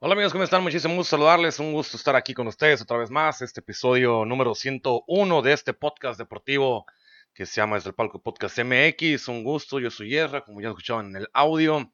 [0.00, 0.62] Hola amigos, ¿cómo están?
[0.62, 4.54] Muchísimo gusto saludarles, un gusto estar aquí con ustedes otra vez más, este episodio número
[4.54, 6.86] 101 de este podcast deportivo
[7.34, 10.68] que se llama Desde el Palco Podcast MX, un gusto, yo soy Yerra, como ya
[10.68, 11.92] escuchaban en el audio.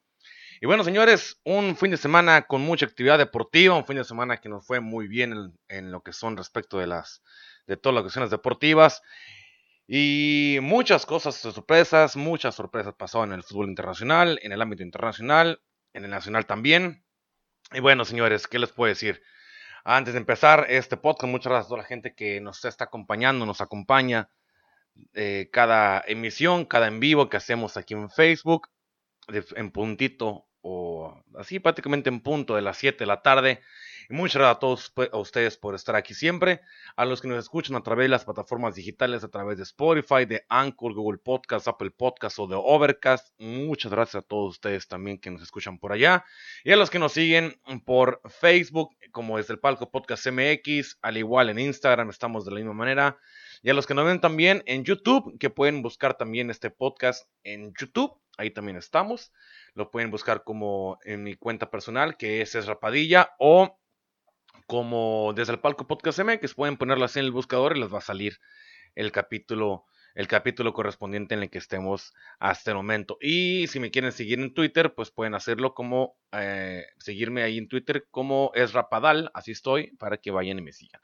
[0.61, 4.37] Y bueno señores, un fin de semana con mucha actividad deportiva, un fin de semana
[4.37, 7.23] que nos fue muy bien en, lo que son respecto de las
[7.65, 9.01] de todas las cuestiones deportivas.
[9.87, 15.59] Y muchas cosas sorpresas, muchas sorpresas pasaron en el fútbol internacional, en el ámbito internacional,
[15.93, 17.04] en el nacional también.
[17.73, 19.21] Y bueno, señores, ¿qué les puedo decir?
[19.83, 23.45] Antes de empezar este podcast, muchas gracias a toda la gente que nos está acompañando,
[23.45, 24.29] nos acompaña
[25.13, 28.69] eh, cada emisión, cada en vivo que hacemos aquí en Facebook,
[29.27, 33.61] en puntito o así prácticamente en punto de las 7 de la tarde.
[34.09, 36.61] Y muchas gracias a todos pues, ustedes por estar aquí siempre.
[36.95, 40.25] A los que nos escuchan a través de las plataformas digitales, a través de Spotify,
[40.25, 43.29] de Anchor, Google Podcast, Apple Podcast o de Overcast.
[43.39, 46.23] Muchas gracias a todos ustedes también que nos escuchan por allá.
[46.63, 51.17] Y a los que nos siguen por Facebook, como desde el Palco Podcast MX, al
[51.17, 53.17] igual en Instagram estamos de la misma manera.
[53.63, 57.27] Y a los que nos ven también en YouTube, que pueden buscar también este podcast
[57.43, 58.13] en YouTube.
[58.37, 59.31] Ahí también estamos.
[59.73, 63.79] Lo pueden buscar como en mi cuenta personal, que es Esrapadilla, o
[64.67, 67.99] como desde el palco podcast MX, pueden ponerlo así en el buscador y les va
[67.99, 68.39] a salir
[68.95, 69.85] el capítulo,
[70.15, 73.17] el capítulo correspondiente en el que estemos hasta el momento.
[73.21, 77.67] Y si me quieren seguir en Twitter, pues pueden hacerlo como, eh, seguirme ahí en
[77.67, 81.01] Twitter como es Rapadal, así estoy, para que vayan y me sigan.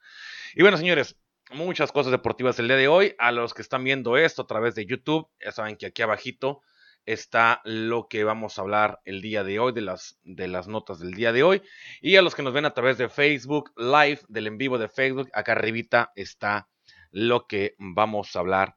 [0.55, 1.17] Y bueno, señores,
[1.51, 3.15] muchas cosas deportivas el día de hoy.
[3.19, 6.61] A los que están viendo esto a través de YouTube, ya saben que aquí abajito
[7.05, 10.99] está lo que vamos a hablar el día de hoy, de las, de las notas
[10.99, 11.61] del día de hoy.
[12.01, 14.89] Y a los que nos ven a través de Facebook Live, del en vivo de
[14.89, 16.69] Facebook, acá arribita está
[17.11, 18.75] lo que vamos a hablar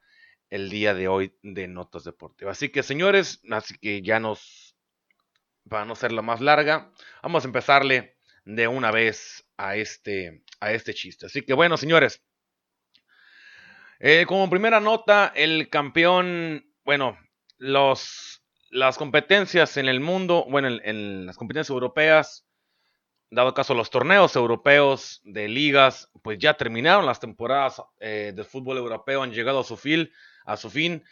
[0.51, 2.57] el día de hoy de notas deportivas.
[2.57, 4.77] Así que señores, así que ya nos,
[5.69, 6.93] para no ser la más larga,
[7.23, 11.27] vamos a empezarle de una vez a este, a este chiste.
[11.27, 12.23] Así que bueno, señores,
[13.99, 17.19] eh, como primera nota, el campeón, bueno,
[17.59, 22.47] los, las competencias en el mundo, bueno, en, las competencias europeas,
[23.31, 28.79] dado caso los torneos europeos de ligas, pues ya terminaron las temporadas eh, de fútbol
[28.79, 30.11] europeo, han llegado a su, fin,
[30.45, 31.05] a su fin.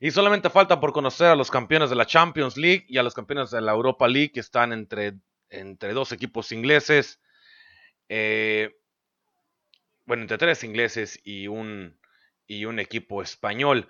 [0.00, 3.14] Y solamente falta por conocer a los campeones de la Champions League y a los
[3.14, 5.14] campeones de la Europa League, que están entre,
[5.48, 7.20] entre dos equipos ingleses.
[8.08, 8.76] Eh,
[10.04, 11.98] bueno, entre tres ingleses y un,
[12.46, 13.88] y un equipo español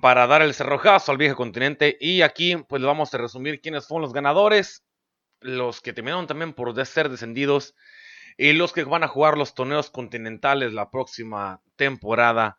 [0.00, 1.96] para dar el cerrojazo al viejo continente.
[2.00, 4.84] Y aquí pues vamos a resumir quiénes fueron los ganadores,
[5.40, 7.74] los que terminaron también por ser descendidos
[8.36, 12.58] y los que van a jugar los torneos continentales la próxima temporada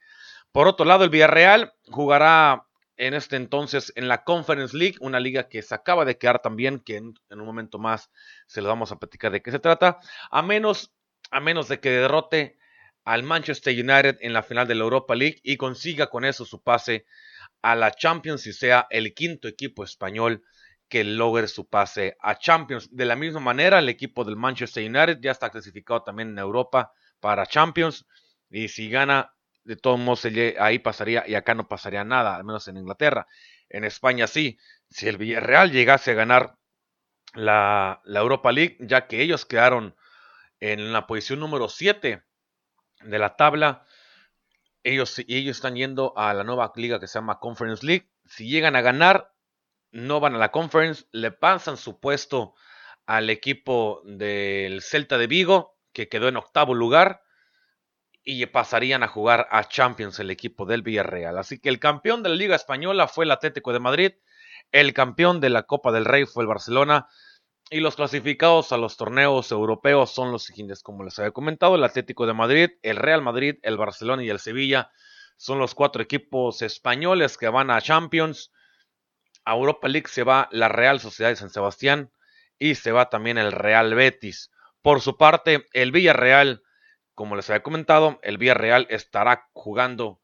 [0.52, 2.68] Por otro lado, el Villarreal jugará
[2.98, 6.80] en este entonces en la Conference League, una liga que se acaba de quedar también,
[6.80, 8.12] que en, un momento más
[8.48, 9.98] se lo vamos a platicar de qué se trata,
[10.30, 10.94] a menos,
[11.32, 12.58] a menos de que derrote
[13.04, 16.62] al Manchester United en la final de la Europa League y consiga con eso su
[16.62, 17.06] pase
[17.64, 20.44] a la Champions y sea el quinto equipo español
[20.92, 22.90] que logre su pase a Champions.
[22.92, 26.92] De la misma manera, el equipo del Manchester United ya está clasificado también en Europa
[27.22, 28.06] para Champions.
[28.50, 29.34] Y si gana
[29.64, 30.28] de todos modos
[30.60, 33.26] ahí pasaría y acá no pasaría nada, al menos en Inglaterra.
[33.70, 34.60] En España sí.
[34.90, 36.58] Si el Villarreal llegase a ganar
[37.36, 39.96] la, la Europa League, ya que ellos quedaron
[40.60, 42.22] en la posición número 7
[43.04, 43.86] de la tabla,
[44.84, 48.12] ellos, ellos están yendo a la nueva liga que se llama Conference League.
[48.26, 49.32] Si llegan a ganar,
[49.92, 52.56] no van a la Conference, le pasan su puesto
[53.06, 57.24] al equipo del Celta de Vigo, que quedó en octavo lugar,
[58.24, 61.38] y pasarían a jugar a Champions el equipo del Villarreal.
[61.38, 64.12] Así que el campeón de la Liga Española fue el Atlético de Madrid,
[64.72, 67.08] el campeón de la Copa del Rey fue el Barcelona,
[67.70, 71.84] y los clasificados a los torneos europeos son los siguientes, como les había comentado, el
[71.84, 74.92] Atlético de Madrid, el Real Madrid, el Barcelona y el Sevilla
[75.38, 78.52] son los cuatro equipos españoles que van a Champions.
[79.46, 82.12] A Europa League se va la Real Sociedad de San Sebastián
[82.60, 84.52] y se va también el Real Betis.
[84.82, 86.64] Por su parte, el Villarreal,
[87.16, 90.22] como les había comentado, el Villarreal estará jugando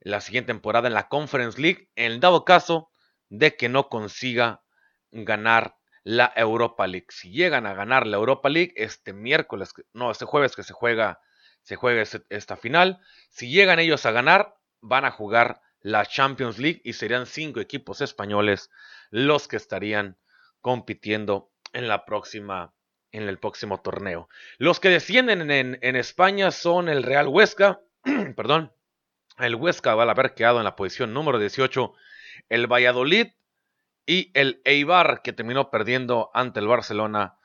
[0.00, 2.90] la siguiente temporada en la Conference League en dado caso
[3.28, 4.62] de que no consiga
[5.10, 7.06] ganar la Europa League.
[7.10, 11.20] Si llegan a ganar la Europa League este miércoles, no, este jueves que se juega,
[11.62, 16.80] se juega esta final, si llegan ellos a ganar, van a jugar la Champions League
[16.84, 18.70] y serían cinco equipos españoles
[19.10, 20.16] los que estarían
[20.60, 22.72] compitiendo en la próxima
[23.12, 24.28] en el próximo torneo.
[24.58, 27.80] Los que descienden en, en España son el Real Huesca,
[28.36, 28.72] perdón,
[29.38, 31.92] el Huesca va a haber quedado en la posición número 18,
[32.48, 33.28] el Valladolid
[34.06, 37.36] y el Eibar que terminó perdiendo ante el Barcelona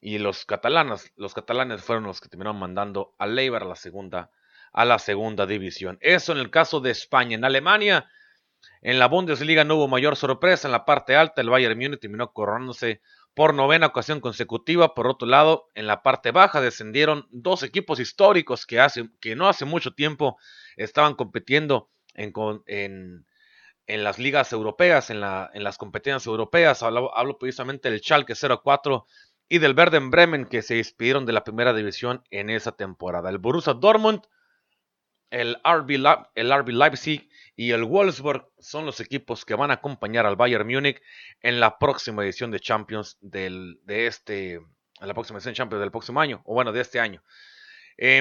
[0.00, 4.30] y los catalanes, los catalanes fueron los que terminaron mandando al Eibar a la segunda
[4.74, 5.98] a la segunda división.
[6.02, 7.36] Eso en el caso de España.
[7.36, 8.10] En Alemania,
[8.82, 10.68] en la Bundesliga no hubo mayor sorpresa.
[10.68, 13.00] En la parte alta, el Bayern Múnich terminó coronándose
[13.34, 14.94] por novena ocasión consecutiva.
[14.94, 19.48] Por otro lado, en la parte baja descendieron dos equipos históricos que, hace, que no
[19.48, 20.38] hace mucho tiempo
[20.76, 22.32] estaban compitiendo en,
[22.66, 23.26] en,
[23.86, 26.82] en las ligas europeas, en, la, en las competencias europeas.
[26.82, 29.06] Hablo, precisamente del Schalke 04
[29.48, 33.30] y del Verden Bremen que se despidieron de la primera división en esa temporada.
[33.30, 34.22] El Borussia Dortmund,
[35.34, 40.66] el RB, Leipzig y el Wolfsburg son los equipos que van a acompañar al Bayern
[40.66, 41.02] Múnich
[41.40, 45.90] en la próxima edición de Champions del, de este, en la próxima edición Champions del
[45.90, 47.22] próximo año, o bueno, de este año.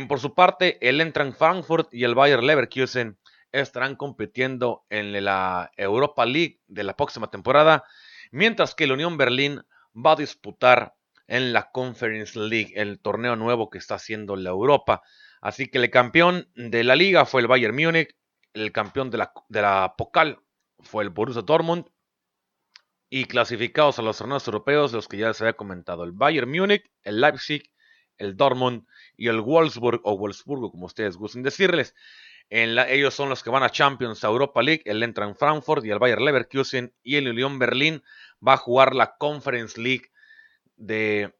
[0.07, 3.19] por su parte, el Eintracht Frankfurt y el Bayern Leverkusen
[3.51, 7.83] estarán compitiendo en la Europa League de la próxima temporada,
[8.31, 9.61] mientras que el Unión Berlín
[9.95, 10.95] va a disputar
[11.27, 15.03] en la Conference League, el torneo nuevo que está haciendo la Europa.
[15.43, 18.15] Así que el campeón de la liga fue el Bayern Múnich,
[18.53, 20.39] el campeón de la, de la Pokal
[20.79, 21.85] fue el Borussia Dortmund
[23.09, 26.89] y clasificados a los torneos europeos, los que ya les había comentado, el Bayern Múnich,
[27.03, 27.63] el Leipzig,
[28.17, 28.87] el Dortmund
[29.17, 31.93] y el Wolfsburg o Wolfsburgo, como ustedes gusten decirles
[32.49, 34.83] ellos son los que van a Champions, a Europa League.
[34.85, 36.93] Él entra en Frankfurt y el Bayer Leverkusen.
[37.03, 38.03] Y el Unión Berlín
[38.45, 40.11] va a jugar la Conference League
[40.75, 41.31] de, eh,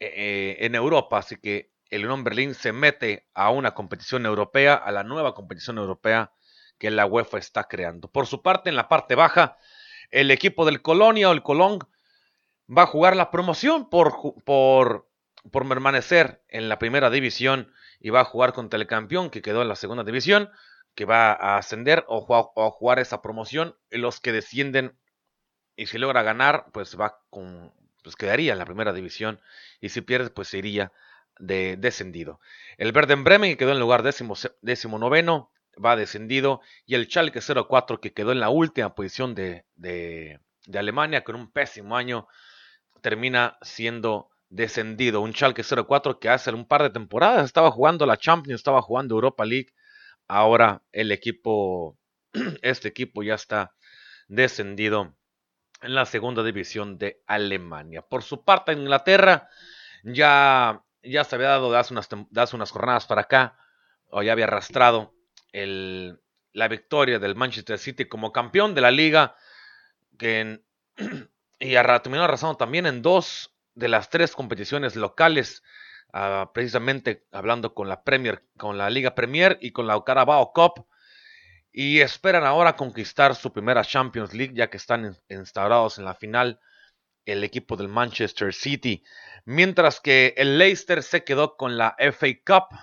[0.00, 1.18] eh, en Europa.
[1.18, 5.78] Así que el Unión Berlín se mete a una competición europea, a la nueva competición
[5.78, 6.32] europea
[6.76, 8.10] que la UEFA está creando.
[8.10, 9.58] Por su parte, en la parte baja,
[10.10, 11.78] el equipo del Colonia o el Colón
[12.68, 14.12] va a jugar la promoción por,
[14.44, 15.08] por,
[15.52, 19.62] por permanecer en la primera división y va a jugar contra el campeón que quedó
[19.62, 20.50] en la segunda división,
[20.96, 22.26] que va a ascender o,
[22.56, 23.76] a jugar esa promoción.
[23.90, 24.98] Los que descienden
[25.76, 27.72] y si logra ganar, pues va con,
[28.02, 29.40] pues quedaría en la primera división
[29.80, 30.92] y si pierde, pues se iría
[31.38, 32.40] de descendido.
[32.78, 35.50] El Verden Bremen que quedó en lugar décimo, décimo noveno
[35.84, 40.78] va descendido y el Schalke 04 que quedó en la última posición de, de, de
[40.78, 42.28] Alemania con un pésimo año
[43.00, 45.20] termina siendo descendido.
[45.20, 49.14] Un Schalke 04 que hace un par de temporadas estaba jugando la Champions, estaba jugando
[49.14, 49.74] Europa League.
[50.28, 51.98] Ahora el equipo,
[52.62, 53.74] este equipo ya está
[54.28, 55.14] descendido
[55.82, 58.02] en la segunda división de Alemania.
[58.02, 59.48] Por su parte, en Inglaterra
[60.02, 62.08] ya, ya se había dado hace, unas,
[62.54, 63.58] unas jornadas para acá,
[64.08, 65.14] o ya había arrastrado
[65.52, 66.20] el,
[66.52, 69.36] la victoria del Manchester City como campeón de la liga,
[70.18, 70.62] que
[71.58, 75.62] y terminó arrasando también en dos de las tres competiciones locales,
[76.12, 80.86] ah, precisamente hablando con la Premier, con la Liga Premier y con la Carabao Cup,
[81.72, 86.60] y esperan ahora conquistar su primera Champions League, ya que están instaurados en la final
[87.26, 89.02] el equipo del Manchester City,
[89.44, 92.76] mientras que el Leicester se quedó con la FA Cup.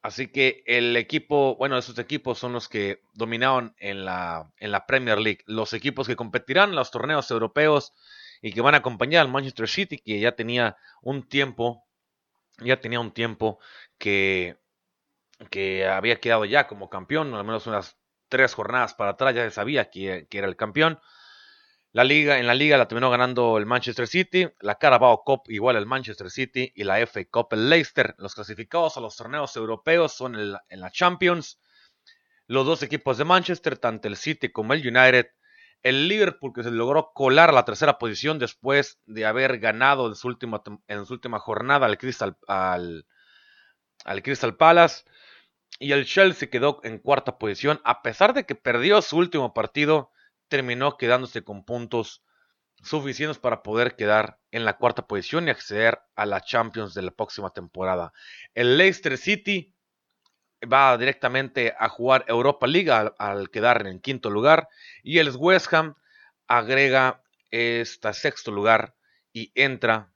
[0.00, 4.86] Así que el equipo, bueno, esos equipos son los que dominaron en la, en la
[4.86, 5.40] Premier League.
[5.46, 7.92] Los equipos que competirán en los torneos europeos
[8.40, 11.84] y que van a acompañar al Manchester City, que ya tenía un tiempo,
[12.58, 13.58] ya tenía un tiempo
[13.98, 14.56] que,
[15.50, 17.98] que había quedado ya como campeón, al menos unas
[18.28, 21.00] tres jornadas para atrás ya se sabía que, que, era el campeón.
[21.92, 25.76] La liga, en la liga la terminó ganando el Manchester City, la Carabao Cup igual
[25.76, 28.14] el Manchester City y la FA Cup el Leicester.
[28.18, 31.58] Los clasificados a los torneos europeos son en la Champions.
[32.46, 35.28] Los dos equipos de Manchester, tanto el City como el United.
[35.82, 40.14] El Liverpool que se logró colar a la tercera posición después de haber ganado en
[40.14, 43.06] su última, en su última jornada al Crystal, al,
[44.04, 45.04] al Crystal Palace.
[45.78, 47.80] Y el Chelsea quedó en cuarta posición.
[47.84, 50.10] A pesar de que perdió su último partido,
[50.48, 52.22] terminó quedándose con puntos
[52.82, 57.10] suficientes para poder quedar en la cuarta posición y acceder a la Champions de la
[57.10, 58.12] próxima temporada.
[58.54, 59.74] El Leicester City
[60.62, 64.68] va directamente a jugar Europa League al, quedar en quinto lugar
[65.02, 65.94] y el West Ham
[66.46, 68.94] agrega este sexto lugar
[69.32, 70.12] y entra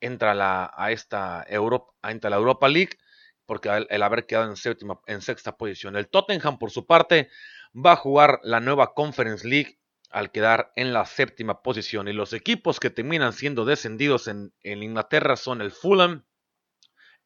[0.00, 2.98] entra a esta Europa, entra la Europa League
[3.46, 5.96] porque el, haber quedado en, séptima, en sexta posición.
[5.96, 7.30] El Tottenham, por su parte,
[7.76, 9.78] va a jugar la nueva Conference League
[10.10, 12.08] al quedar en la séptima posición.
[12.08, 16.24] Y los equipos que terminan siendo descendidos en, Inglaterra son el Fulham,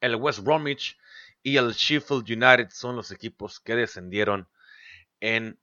[0.01, 0.97] el West Bromwich
[1.41, 2.69] y el Sheffield United.
[2.71, 4.49] Son los equipos que descendieron
[5.19, 5.59] en,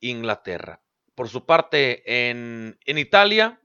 [0.00, 0.80] Inglaterra.
[1.14, 3.60] Por su parte, en Italia,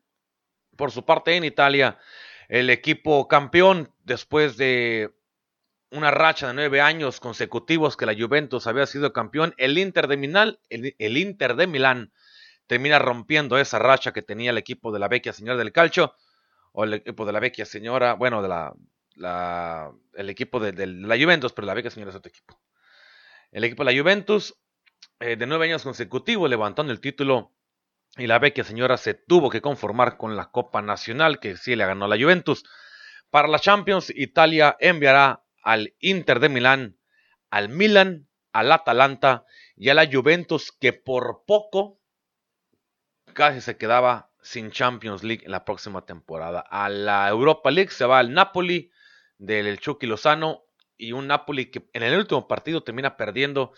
[0.76, 2.00] por su parte en Italia,
[2.50, 5.14] el equipo campeón después de
[5.92, 10.18] una racha de nueve años consecutivos que la Juventus había sido campeón, el Inter de
[10.18, 12.14] Milán, el, Inter de Milán
[12.66, 16.16] termina rompiendo esa racha que tenía el equipo de la vecchia señora del calcio,
[16.72, 18.48] o el equipo de la vecchia señora, bueno, de
[19.16, 22.58] la, el equipo de, la Juventus, pero la vecchia señora es otro equipo.
[23.52, 24.56] El equipo de la Juventus,
[25.20, 27.52] eh, de nueve años consecutivos, levantando el título,
[28.16, 31.86] y la vecchia señora se tuvo que conformar con la Copa Nacional, que sí le
[31.86, 32.64] ganó a la Juventus.
[33.30, 36.98] Para la Champions, Italia enviará al Inter de Milán,
[37.50, 42.00] al Milan, al Atalanta y a la Juventus que por poco
[43.34, 46.62] casi se quedaba sin Champions League en la próxima temporada.
[46.70, 48.92] A la Europa League se va al Napoli
[49.38, 50.64] del Chucky Lozano
[50.98, 53.74] y un Napoli que en el último partido termina perdiendo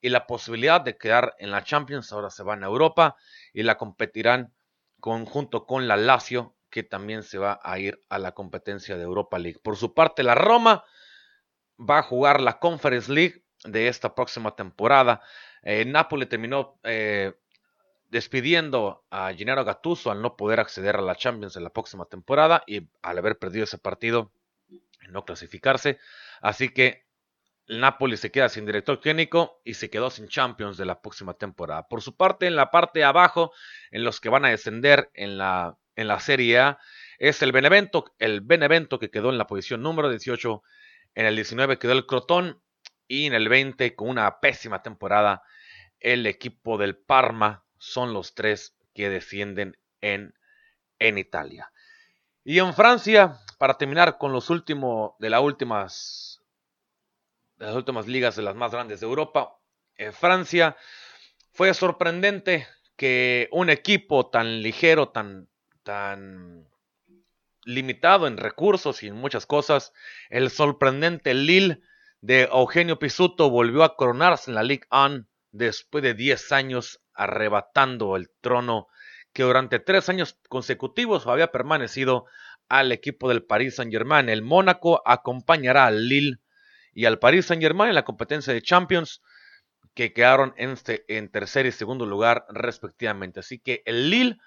[0.00, 3.16] y la posibilidad de quedar en la Champions ahora se va a Europa
[3.52, 4.54] y la competirán
[5.00, 9.38] junto con la Lazio que también se va a ir a la competencia de Europa
[9.38, 9.60] League.
[9.62, 10.84] Por su parte la Roma
[11.78, 15.22] va a jugar la Conference League de esta próxima temporada.
[15.62, 17.34] Eh, Napoli terminó eh,
[18.08, 22.62] despidiendo a Gennaro Gattuso al no poder acceder a la Champions en la próxima temporada
[22.66, 24.32] y al haber perdido ese partido,
[25.08, 25.98] no clasificarse.
[26.40, 27.06] Así que
[27.66, 31.34] el Napoli se queda sin director técnico y se quedó sin Champions de la próxima
[31.34, 31.88] temporada.
[31.88, 33.52] Por su parte, en la parte de abajo,
[33.90, 36.78] en los que van a descender en la, en la Serie A,
[37.18, 40.62] es el Benevento, el Benevento que quedó en la posición número 18
[41.16, 42.62] en el 19 quedó el Crotón
[43.08, 45.42] y en el 20 con una pésima temporada
[45.98, 50.34] el equipo del Parma son los tres que descienden en,
[50.98, 51.72] en Italia.
[52.44, 56.42] Y en Francia, para terminar con los últimos de las últimas
[57.56, 59.58] de las últimas ligas de las más grandes de Europa,
[59.96, 60.76] en Francia
[61.52, 65.48] fue sorprendente que un equipo tan ligero, tan
[65.82, 66.68] tan
[67.66, 69.92] limitado en recursos y en muchas cosas,
[70.30, 71.80] el sorprendente Lille
[72.22, 78.16] de Eugenio Pisuto volvió a coronarse en la Ligue 1 después de 10 años arrebatando
[78.16, 78.88] el trono
[79.32, 82.24] que durante tres años consecutivos había permanecido
[82.68, 84.28] al equipo del Paris Saint-Germain.
[84.28, 86.38] El Mónaco acompañará al Lille
[86.94, 89.22] y al Paris Saint-Germain en la competencia de Champions
[89.94, 93.40] que quedaron en, este, en tercer y segundo lugar respectivamente.
[93.40, 94.38] Así que el Lille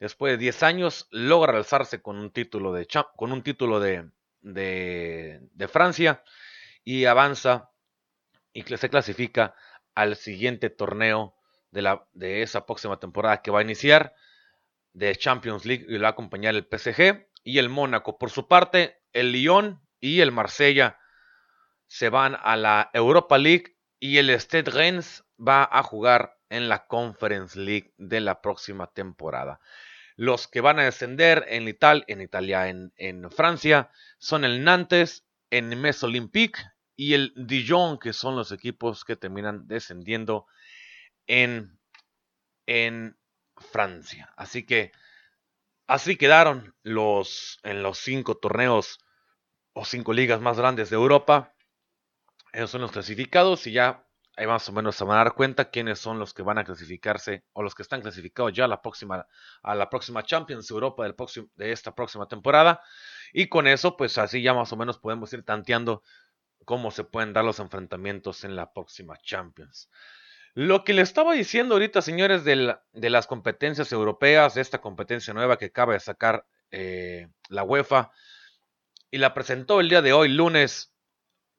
[0.00, 2.86] después de 10 años, logra alzarse con un título de,
[3.16, 6.22] con un título de, de, Francia
[6.84, 7.70] y avanza
[8.52, 9.54] y se clasifica
[9.94, 11.34] al siguiente torneo
[11.70, 14.14] de, la, de esa próxima temporada que va a iniciar
[14.92, 18.18] de Champions League y lo va a acompañar el PSG y el Mónaco.
[18.18, 20.98] Por su parte, el Lyon y el Marsella
[21.86, 26.86] se van a la Europa League y el Stade Rennes va a jugar en la
[26.86, 29.60] Conference League de la próxima temporada.
[30.18, 36.02] Los que van a descender en, en Italia, en, Francia, son el Nantes, en Mes
[36.02, 36.60] Olympique
[36.96, 40.48] y el Dijon, que son los equipos que terminan descendiendo
[41.28, 41.78] en,
[42.66, 43.16] en
[43.56, 44.34] Francia.
[44.36, 44.90] Así que
[45.86, 48.98] así quedaron los en los cinco torneos
[49.72, 51.54] o cinco ligas más grandes de Europa.
[52.52, 54.07] Esos son los clasificados y ya
[54.38, 56.64] ahí más o menos se van a dar cuenta quiénes son los que van a
[56.64, 59.26] clasificarse o los que están clasificados ya a la próxima,
[59.62, 61.16] a la próxima Champions Europa del
[61.56, 62.80] de esta próxima temporada.
[63.32, 66.04] Y con eso, pues así ya más o menos podemos ir tanteando
[66.64, 69.90] cómo se pueden dar los enfrentamientos en la próxima Champions.
[70.54, 75.66] Lo que le estaba diciendo ahorita, señores, de, las competencias europeas, esta competencia nueva que
[75.66, 78.12] acaba de sacar eh, la UEFA,
[79.10, 80.92] y la presentó el día de hoy, lunes,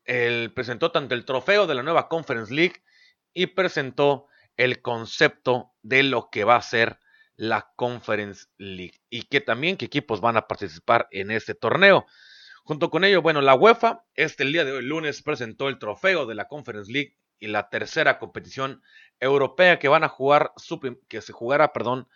[0.10, 2.82] el, presentó tanto el trofeo de la nueva Conference League
[3.32, 4.26] y presentó
[4.58, 7.00] el concepto de lo que va a ser
[7.36, 12.08] la Conference League y que también qué equipos van a participar en este torneo.
[12.64, 16.26] Junto con ello, bueno, la UEFA este el día de hoy lunes presentó el trofeo
[16.26, 18.82] de la Conference League y la tercera competición
[19.20, 20.54] europea que van a jugar,
[21.08, 22.08] que se jugará, perdón,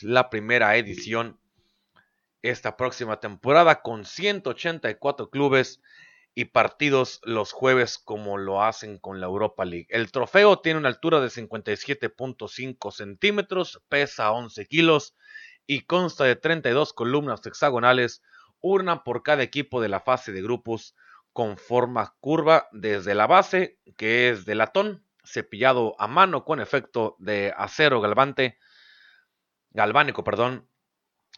[0.00, 1.40] la primera edición
[2.40, 5.80] esta próxima temporada con 184 clubes
[6.34, 9.86] y partidos los jueves como lo hacen con la Europa League.
[9.90, 15.14] El trofeo tiene una altura de 57.5 centímetros, pesa 11 kilos
[15.66, 18.22] y consta de 32 columnas hexagonales,
[18.60, 20.94] una por cada equipo de la fase de grupos
[21.32, 27.16] con forma curva desde la base, que es de latón, cepillado a mano con efecto
[27.18, 28.58] de acero galvante,
[29.70, 30.68] galvánico, perdón,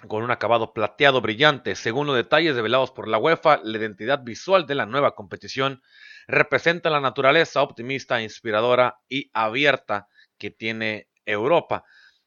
[0.09, 1.75] con un acabado plateado brillante.
[1.75, 5.83] Según los detalles revelados por la UEFA, la identidad visual de la nueva competición
[6.27, 10.09] representa la naturaleza optimista, inspiradora y abierta
[10.39, 11.85] que tiene Europa.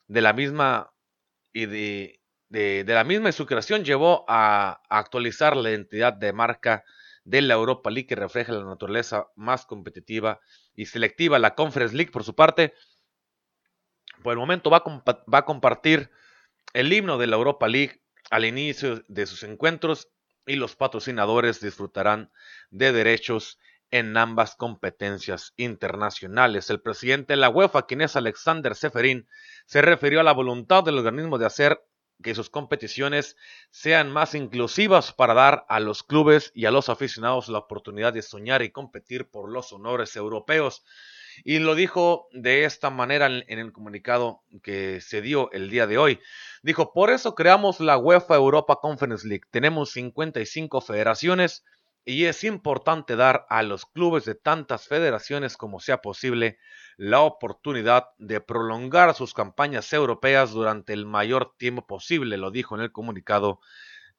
[0.08, 0.92] De la misma
[1.54, 6.84] y de, de, la misma su creación llevó a, actualizar la identidad de marca
[7.24, 10.40] de la Europa League que refleja la naturaleza más competitiva
[10.76, 11.40] y selectiva.
[11.40, 12.74] La Conference League, por su parte,
[14.24, 16.10] por el momento va va a compartir
[16.74, 20.10] el himno de la Europa League al inicio de sus encuentros
[20.46, 22.32] y los patrocinadores disfrutarán
[22.70, 23.60] de derechos
[23.92, 26.70] en ambas competencias internacionales.
[26.70, 29.28] El presidente de la UEFA, quien es Alexander Seferin,
[29.66, 31.82] se refirió a la voluntad del organismo de hacer
[32.24, 33.38] que sus competiciones
[33.70, 38.24] sean más inclusivas para dar a los clubes y a los aficionados la oportunidad de
[38.24, 40.84] soñar y competir por los honores europeos.
[41.44, 45.98] Y lo dijo de esta manera en el comunicado que se dio el día de
[45.98, 46.20] hoy.
[46.64, 49.46] Dijo, por eso creamos la UEFA Europa Conference League.
[49.52, 51.64] Tenemos 55 federaciones
[52.08, 56.58] y es importante dar a los clubes de tantas federaciones como sea posible
[56.96, 62.82] la oportunidad de prolongar sus campañas europeas durante el mayor tiempo posible, lo dijo en
[62.82, 63.60] el comunicado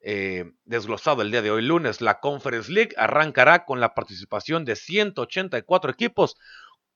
[0.00, 2.00] eh, desglosado el día de hoy lunes.
[2.00, 6.36] La Conference League arrancará con la participación de 184 equipos,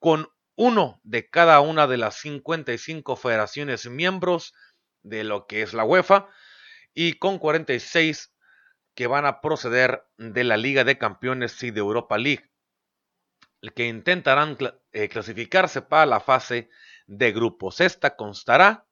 [0.03, 4.53] con uno de cada una de las 55 federaciones miembros
[5.01, 6.27] de lo que es la UEFA
[6.93, 8.35] y con 46
[8.95, 12.51] que van a proceder de la Liga de Campeones y de Europa League,
[13.73, 14.57] que intentarán
[14.91, 16.69] eh, clasificarse para la fase
[17.07, 17.79] de grupos.
[17.79, 18.85] Esta constará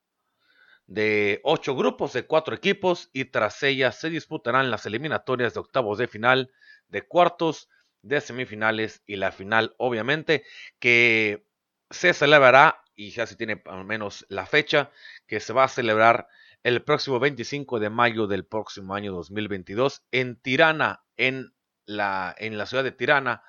[0.88, 5.98] de ocho grupos de cuatro equipos y tras ella se disputarán las eliminatorias de octavos
[5.98, 6.54] de final,
[6.88, 7.68] de cuartos,
[8.02, 10.44] de semifinales y la final, obviamente,
[10.80, 11.46] que
[11.90, 14.92] se celebrará, y ya se tiene al menos la fecha,
[15.28, 16.28] que se va a celebrar
[16.64, 21.54] el próximo 25 de mayo del próximo año 2022 en Tirana, en
[21.86, 23.44] la, en la ciudad de Tirana,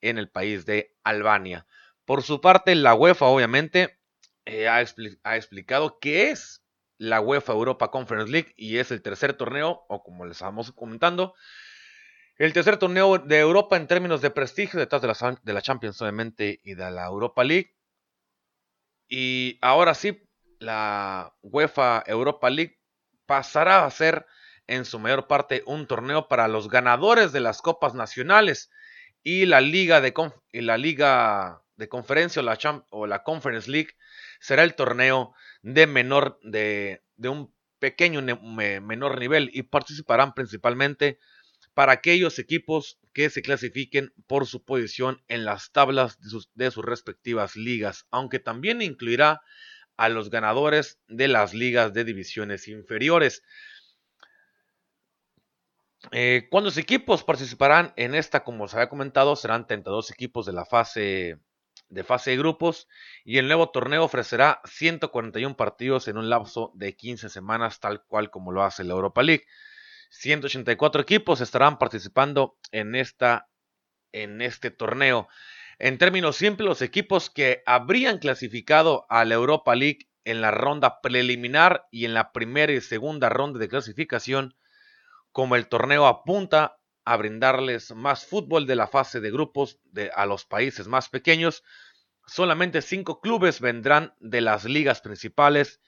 [0.00, 1.66] en el país de Albania.
[2.04, 3.98] Por su parte, la UEFA obviamente
[4.46, 6.62] eh, ha, explicado que es
[6.98, 11.34] la UEFA Europa Conference League y es el tercer torneo, o como les estamos comentando,
[12.38, 16.00] el tercer torneo de Europa en términos de prestigio, detrás de la, de la Champions
[16.02, 17.74] obviamente y de la Europa League.
[19.08, 20.22] Y ahora sí,
[20.58, 22.78] la UEFA Europa League
[23.24, 24.26] pasará a ser
[24.66, 28.70] en su mayor parte un torneo para los ganadores de las copas nacionales
[29.22, 30.12] y la liga de,
[30.52, 32.58] la liga de conferencia o la,
[32.90, 33.90] o la Conference League
[34.40, 41.18] será el torneo de menor de, de un pequeño menor nivel y participarán principalmente
[41.76, 46.18] para aquellos equipos que se clasifiquen por su posición en las tablas
[46.54, 49.42] de sus, respectivas ligas, aunque también incluirá
[49.98, 53.42] a los ganadores de las ligas de divisiones inferiores.
[56.12, 58.42] Eh, ¿Cuántos equipos participarán en esta?
[58.42, 61.38] Como se había comentado, serán 32 equipos de la fase
[61.90, 62.88] de fase de grupos
[63.22, 68.30] y el nuevo torneo ofrecerá 141 partidos en un lapso de 15 semanas, tal cual
[68.30, 69.44] como lo hace la Europa League.
[70.10, 73.48] 184 equipos estarán participando en, esta,
[74.12, 75.28] en este torneo.
[75.78, 81.00] En términos simples, los equipos que habrían clasificado a la Europa League en la ronda
[81.00, 84.56] preliminar y en la primera y segunda ronda de clasificación,
[85.32, 90.26] como el torneo apunta a brindarles más fútbol de la fase de grupos de, a
[90.26, 91.62] los países más pequeños,
[92.26, 95.80] solamente cinco clubes vendrán de las ligas principales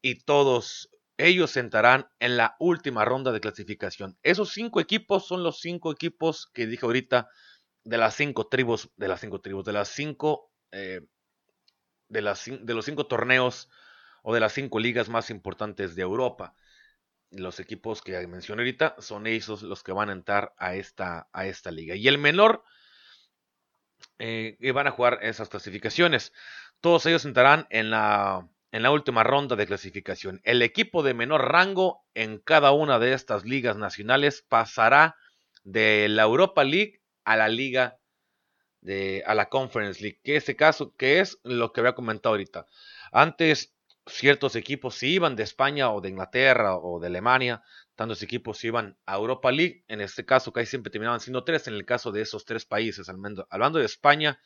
[0.00, 0.90] y todos
[1.26, 4.18] ellos entrarán en la última ronda de clasificación.
[4.22, 7.28] Esos cinco equipos son los cinco equipos que dije ahorita
[7.84, 11.00] de las cinco tribus, de las cinco tribus, de las cinco, eh,
[12.08, 13.68] de, las, de los cinco torneos
[14.22, 16.54] o de las cinco ligas más importantes de Europa.
[17.30, 21.46] Los equipos que mencioné ahorita son esos los que van a entrar a esta, a
[21.46, 21.94] esta liga.
[21.94, 22.64] Y el menor
[24.18, 26.32] eh, que van a jugar esas clasificaciones.
[26.80, 30.40] Todos ellos entrarán en la, en la última ronda de clasificación.
[30.44, 35.16] El equipo de menor rango en cada una de estas ligas nacionales pasará
[35.62, 37.98] de la Europa League a la liga
[38.80, 42.66] de a la Conference League, que caso que es lo que había comentado ahorita.
[43.12, 43.74] Antes
[44.06, 47.62] ciertos equipos si iban de España o de Inglaterra o de Alemania,
[47.94, 51.74] tantos equipos iban a Europa League, en este caso casi siempre terminaban siendo tres, en
[51.74, 54.40] el caso de esos tres países, hablando de España,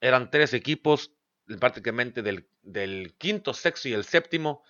[0.00, 1.12] eran tres equipos
[1.60, 4.62] prácticamente del, quinto, sexto y el séptimo,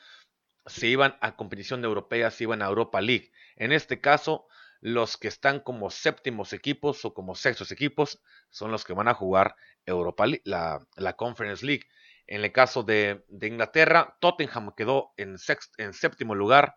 [0.67, 3.33] se iban a competición europea, se iban a Europa League.
[3.57, 4.47] En este caso,
[4.81, 9.15] los que están como séptimos equipos o como sextos equipos son los que van a
[9.15, 9.57] jugar
[9.87, 11.87] Europa la, la Conference League.
[12.27, 15.37] En el caso de, Inglaterra, Tottenham quedó en,
[15.79, 16.77] en, séptimo lugar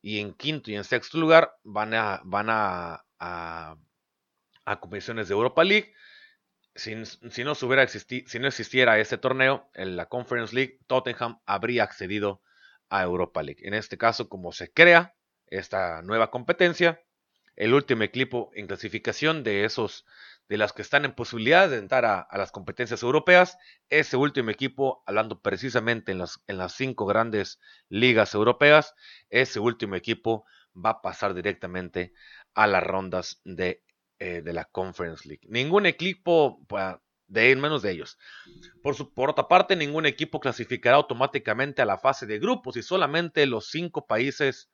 [0.00, 3.76] y en quinto y en sexto lugar van a, van a, a,
[4.80, 5.92] competiciones de Europa League.
[6.74, 12.42] Si, no hubiera si no existiera ese torneo, en la Conference League, Tottenham habría accedido
[12.88, 13.66] a Europa League.
[13.66, 15.14] En este caso, como se crea
[15.46, 17.00] esta nueva competencia,
[17.56, 20.04] el último equipo en clasificación de esos
[20.48, 23.56] de las que están en posibilidad de entrar a, las competencias europeas.
[23.88, 28.94] Ese último equipo, hablando precisamente en las, en las cinco grandes ligas europeas,
[29.30, 32.12] ese último equipo va a pasar directamente
[32.54, 33.83] a las rondas de,
[34.24, 35.46] eh, de la Conference League.
[35.50, 36.58] Ningún equipo,
[37.26, 38.18] de menos de ellos.
[38.82, 42.82] Por, su, por otra parte, ningún equipo clasificará automáticamente a la fase de grupos y
[42.82, 44.70] solamente los cinco países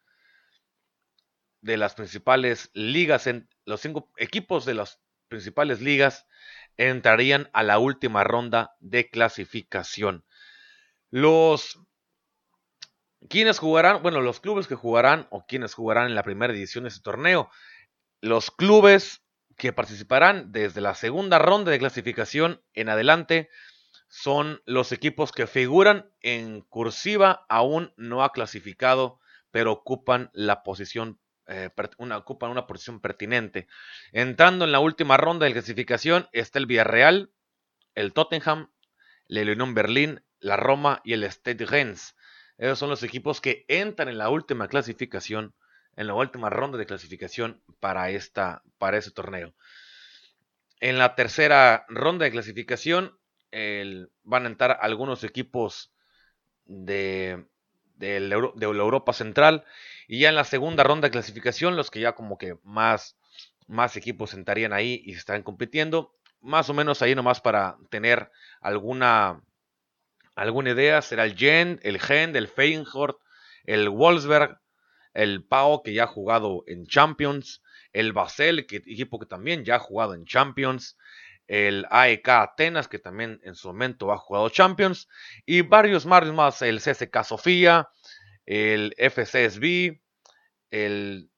[1.62, 3.28] de las principales ligas,
[3.64, 6.26] los cinco equipos de las principales ligas
[6.76, 10.24] entrarían a la última ronda de clasificación.
[11.10, 11.80] Los
[13.28, 16.90] quienes jugarán, bueno, los clubes que jugarán o quienes jugarán en la primera edición de
[16.90, 17.50] este torneo,
[18.20, 19.24] los clubes
[19.60, 23.50] que participarán desde la segunda ronda de clasificación en adelante
[24.08, 29.20] son los equipos que figuran en cursiva aún no ha clasificado,
[29.50, 31.68] pero ocupan la posición eh,
[31.98, 33.68] una, ocupan una posición pertinente.
[34.12, 37.30] Entrando en la última ronda de clasificación está el Villarreal,
[37.94, 38.70] el Tottenham,
[39.28, 42.16] el Unión Berlín, la Roma y el Stade Rennes.
[42.56, 45.54] Esos son los equipos que entran en la última clasificación,
[45.96, 49.54] en la última ronda de clasificación para, esta, para este torneo.
[50.80, 53.18] En la tercera ronda de clasificación
[54.22, 55.92] van a entrar algunos equipos
[56.64, 57.44] de,
[57.96, 59.64] de, la, Europa Central.
[60.08, 63.16] Y ya en la segunda ronda de clasificación, los que ya como que más,
[63.66, 66.14] más equipos entrarían ahí y estarán compitiendo.
[66.40, 69.42] Más o menos ahí nomás para tener alguna,
[70.34, 71.02] alguna idea.
[71.02, 73.16] Será el Gen, el Gen, el Feyenoord,
[73.64, 74.59] el Wolfsberg,
[75.14, 79.76] el Pau que ya ha jugado en Champions, el Basel, que, equipo que también ya
[79.76, 80.96] ha jugado en Champions,
[81.46, 85.08] el AEK Atenas, que también en su momento ha jugado Champions,
[85.44, 87.88] y varios más, el CSK Sofía,
[88.46, 90.00] el FCSB,
[90.70, 91.30] el,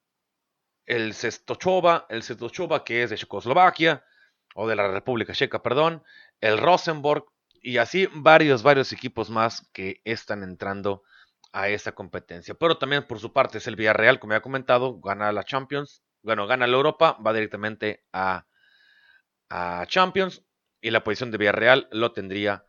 [0.85, 4.05] el Sestochova, el Sestochova que es de Checoslovaquia,
[4.55, 6.03] o de la República Checa, perdón,
[6.43, 7.25] el Rosenborg,
[7.63, 11.05] y así varios, varios equipos más que están entrando
[11.53, 12.55] a esta competencia.
[12.55, 16.03] Pero también por su parte es el Villarreal, como ya he comentado, gana la Champions,
[16.23, 18.47] bueno, gana la Europa, va directamente a
[19.53, 20.43] a Champions
[20.81, 22.65] y la posición de Villarreal lo tendría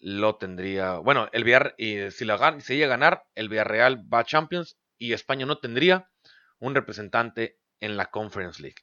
[0.00, 4.20] lo tendría, bueno, el Villarreal, y si la si llega a ganar, el Villarreal va
[4.20, 6.10] a Champions y España no tendría
[6.58, 8.82] un representante en la Conference League.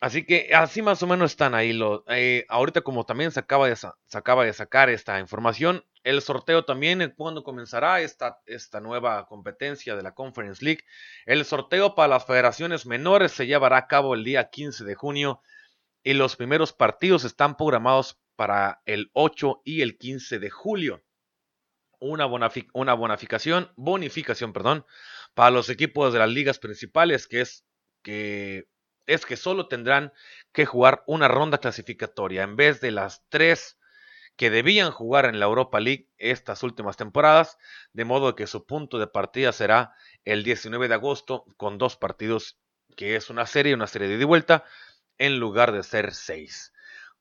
[0.00, 1.72] Así que así más o menos están ahí.
[1.72, 6.22] Lo, eh, ahorita como también se acaba, de, se acaba, de, sacar esta información, el
[6.22, 10.84] sorteo también, cuando comenzará esta, esta nueva competencia de la Conference League?
[11.26, 15.42] El sorteo para las federaciones menores se llevará a cabo el día 15 de junio
[16.02, 21.04] y los primeros partidos están programados para el 8 y el 15 de julio.
[21.98, 22.26] Una,
[22.72, 24.86] una bonificación, bonificación perdón,
[25.34, 27.66] para los equipos de las ligas principales, que es
[28.02, 28.68] que,
[29.06, 30.14] es que solo tendrán
[30.52, 33.76] que jugar una ronda clasificatoria en vez de las tres
[34.40, 37.58] que debían jugar en la Europa League estas últimas temporadas,
[37.92, 39.92] de modo que su punto de partida será
[40.24, 42.58] el 19 de agosto con dos partidos,
[42.96, 44.64] que es una serie, una serie de ida y vuelta,
[45.18, 46.72] en lugar de ser 6.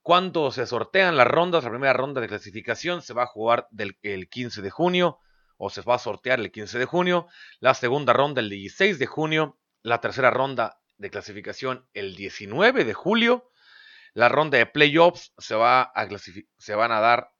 [0.01, 3.97] Cuando se sortean las rondas, la primera ronda de clasificación se va a jugar del,
[4.01, 5.19] el 15 de junio
[5.57, 7.27] o se va a sortear el 15 de junio,
[7.59, 12.93] la segunda ronda el 16 de junio, la tercera ronda de clasificación el 19 de
[12.93, 13.51] julio
[14.13, 16.07] La ronda de playoffs se, va a
[16.57, 17.31] se van a dar,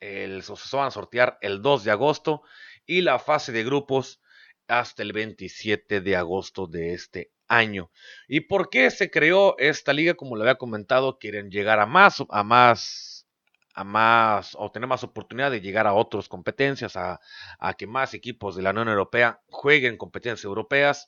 [0.00, 2.42] el, se van a sortear el 2 de agosto
[2.86, 4.20] y la fase de grupos
[4.68, 7.90] hasta el 27 de agosto de este año.
[8.28, 10.14] ¿Y por qué se creó esta liga?
[10.14, 13.26] Como lo había comentado, quieren llegar a más, a más,
[13.74, 17.20] a más, o tener más oportunidad de llegar a otras competencias, a,
[17.58, 21.06] a que más equipos de la Unión Europea jueguen competencias europeas,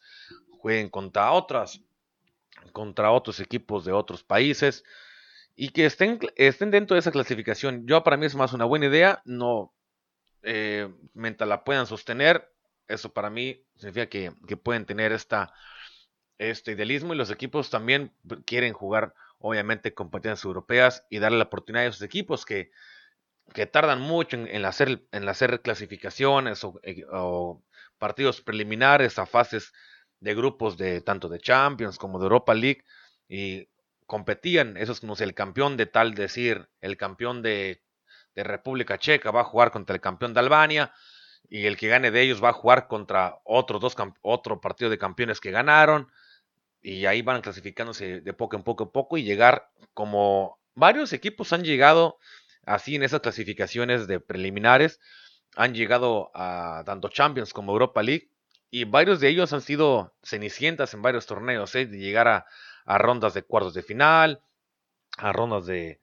[0.58, 1.80] jueguen contra otras,
[2.72, 4.84] contra otros equipos de otros países
[5.56, 7.86] y que estén, estén dentro de esa clasificación.
[7.86, 9.74] Yo para mí es más una buena idea, no,
[10.42, 12.52] eh, mientras la puedan sostener,
[12.86, 15.52] eso para mí significa que, que pueden tener esta
[16.38, 18.12] este idealismo y los equipos también
[18.46, 22.70] quieren jugar obviamente competencias europeas y darle la oportunidad a esos equipos que,
[23.54, 27.62] que tardan mucho en, hacer, en hacer clasificaciones eh, o,
[27.98, 29.72] partidos preliminares a fases
[30.20, 32.84] de grupos de tanto de Champions como de Europa League
[33.28, 33.68] y
[34.06, 37.82] competían, eso es como el campeón de tal decir, el campeón de,
[38.34, 40.92] de República Checa va a jugar contra el campeón de Albania
[41.48, 45.40] y el que gane de ellos va a jugar contra dos otro partido de campeones
[45.40, 46.08] que ganaron
[46.80, 51.52] y ahí van clasificándose de poco en poco en poco y llegar como varios equipos
[51.52, 52.18] han llegado
[52.64, 55.00] así en esas clasificaciones de preliminares,
[55.56, 58.30] han llegado a tanto Champions como Europa League
[58.70, 61.86] y varios de ellos han sido cenicientas en varios torneos, ¿eh?
[61.86, 62.46] de llegar a,
[62.98, 64.42] rondas de cuartos de final,
[65.18, 66.00] a rondas de,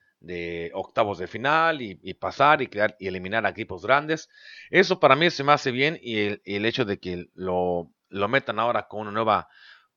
[0.73, 4.29] octavos de final y, pasar y, crear, y eliminar a equipos grandes.
[4.69, 8.27] Eso para mí se me hace bien y el, el hecho de que lo, lo
[8.27, 9.47] metan ahora con una nueva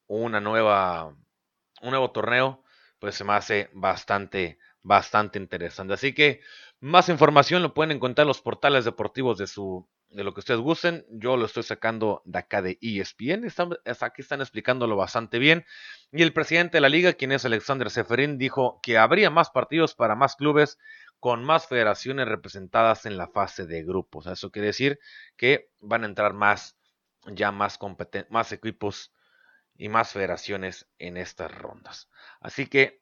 [0.09, 1.15] una nueva,
[1.83, 2.65] un nuevo torneo,
[2.99, 5.95] pues se me hace bastante, bastante interesante.
[5.95, 6.41] Así que
[6.81, 10.61] más información lo pueden encontrar en los portales deportivos de su de lo que ustedes
[10.61, 11.05] gusten.
[11.11, 13.45] Yo lo estoy sacando de acá de ESPN.
[13.45, 15.65] Están, aquí están explicándolo bastante bien.
[16.13, 19.95] Y el presidente de la liga, quien es Alexander Seferin, dijo que habría más partidos
[19.95, 20.79] para más clubes
[21.21, 24.27] con más federaciones representadas en la fase de grupos.
[24.27, 24.99] Eso quiere decir
[25.37, 26.77] que van a entrar más,
[27.27, 27.79] ya más,
[28.31, 29.13] más equipos
[29.77, 32.09] y más federaciones en estas rondas.
[32.41, 32.98] Así que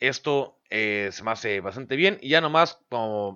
[0.00, 2.18] esto eh, se me hace bastante bien.
[2.20, 2.78] Y ya nomás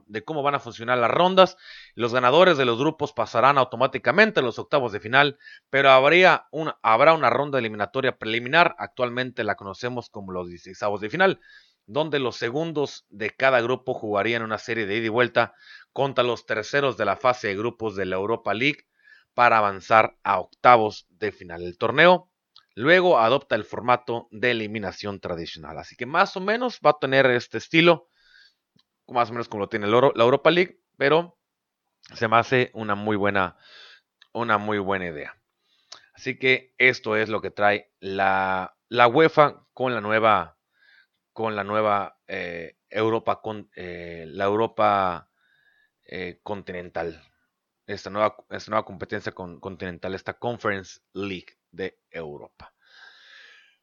[0.06, 1.56] de cómo van a funcionar las rondas.
[1.94, 5.38] Los ganadores de los grupos pasarán automáticamente a los octavos de final,
[5.70, 6.46] pero habría
[6.82, 8.74] habrá una ronda eliminatoria preliminar.
[8.78, 11.40] Actualmente la conocemos como los 16 de final,
[11.86, 15.54] donde los segundos de cada grupo jugarían una serie de ida y vuelta
[15.92, 18.86] contra los terceros de la fase de grupos de la Europa League
[19.34, 21.62] para avanzar a octavos de final.
[21.62, 22.30] El torneo
[22.78, 25.78] luego adopta el formato de eliminación tradicional.
[25.78, 28.08] Así que más o menos va a tener este estilo,
[29.08, 31.36] más o menos como lo tiene la Europa League, pero
[32.14, 33.56] se me hace una muy buena,
[34.32, 35.34] una muy buena idea.
[36.14, 40.56] Así que esto es lo que trae la, la UEFA con la nueva,
[41.32, 45.30] con la nueva eh, Europa, con, eh, la Europa
[46.04, 47.28] eh, continental
[47.88, 52.72] esta nueva, esta nueva competencia continental, esta Conference League de Europa.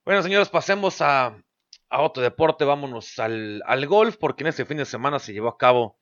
[0.05, 1.35] Bueno, señores, pasemos a,
[1.89, 2.63] otro deporte.
[2.65, 5.99] Vámonos al, golf, porque en este fin de semana se llevó a cabo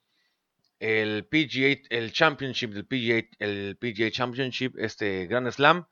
[0.79, 5.87] el PGA, el Championship del PGA, el PGA Championship, este Grand Slam,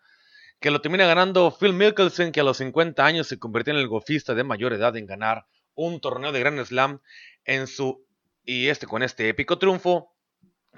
[0.59, 3.87] que lo termina ganando Phil Mickelson, que a los 50 años se convirtió en el
[3.87, 5.45] golfista de mayor edad en ganar
[5.75, 6.99] un torneo de Grand Slam
[7.45, 8.05] en su
[8.43, 10.10] y este con este épico triunfo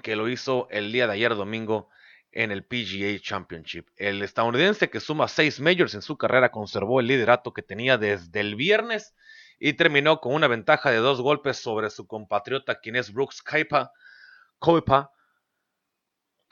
[0.02, 1.90] que lo hizo el día de ayer domingo
[2.32, 3.88] en el PGA Championship.
[3.96, 8.40] El estadounidense que suma seis majors en su carrera conservó el liderato que tenía desde
[8.40, 9.14] el viernes
[9.58, 13.42] y terminó con una ventaja de dos golpes sobre su compatriota quien es Brooks
[14.58, 15.12] Koipa,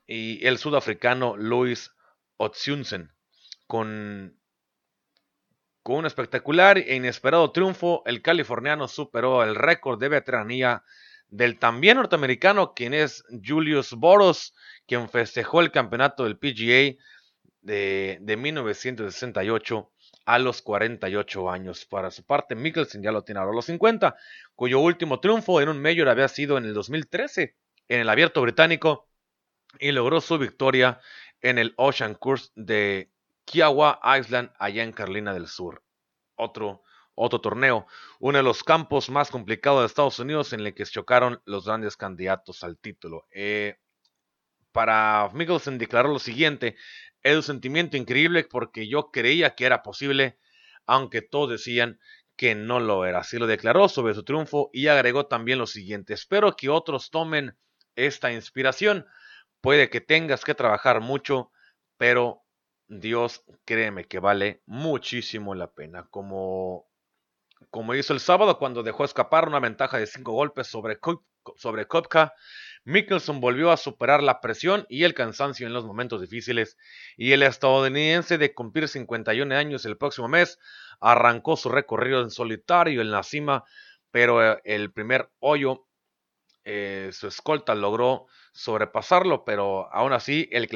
[0.07, 1.91] y el sudafricano Louis
[2.37, 3.13] Otsunsen.
[3.67, 4.39] Con,
[5.83, 10.85] con un espectacular e inesperado triunfo, el californiano superó el récord de veteranía
[11.33, 14.55] del también norteamericano, quien es Julius Boros,
[14.87, 17.03] quien festejó el campeonato del PGA
[17.63, 19.91] de, de 1968
[20.27, 21.87] a los 48 años.
[21.87, 24.15] Para su parte, Mickelson ya lo tiene ahora a los 50,
[24.55, 27.57] cuyo último triunfo en un Major había sido en el 2013
[27.89, 29.09] en el Abierto Británico
[29.79, 31.01] y logró su victoria
[31.41, 33.11] en el Ocean Course de
[33.47, 35.83] Kiowa Island allá en Carolina del Sur.
[36.37, 36.83] Otro
[37.15, 37.87] otro torneo,
[38.21, 41.97] uno de los campos más complicados de Estados Unidos en el que chocaron los grandes
[41.97, 43.27] candidatos al título.
[43.31, 43.77] Eh,
[44.73, 46.77] para Mickelson declaró lo siguiente,
[47.23, 50.39] es un sentimiento increíble porque yo creía que era posible,
[50.87, 52.01] aunque todos decían
[52.37, 53.21] que no lo era.
[53.21, 57.57] Así lo declaró sobre su triunfo y agregó también lo siguiente, espero que otros tomen
[57.95, 59.07] esta inspiración.
[59.61, 61.53] Puede que tengas que trabajar mucho,
[61.97, 62.43] pero
[62.89, 66.09] Dios créeme que vale muchísimo la pena.
[66.11, 66.89] Como
[67.71, 70.99] como hizo el sábado cuando dejó escapar una ventaja de cinco golpes sobre,
[71.57, 72.35] sobre Kopka.
[72.85, 76.77] Mickelson volvió a superar la presión y el cansancio en los momentos difíciles
[77.17, 80.59] y el estadounidense de cumplir 51 años el próximo mes
[81.01, 83.65] arrancó su recorrido en solitario en la cima,
[84.11, 85.87] pero eh, el primer hoyo
[86.65, 90.69] eh, su escolta logró sobrepasarlo, pero aún así el,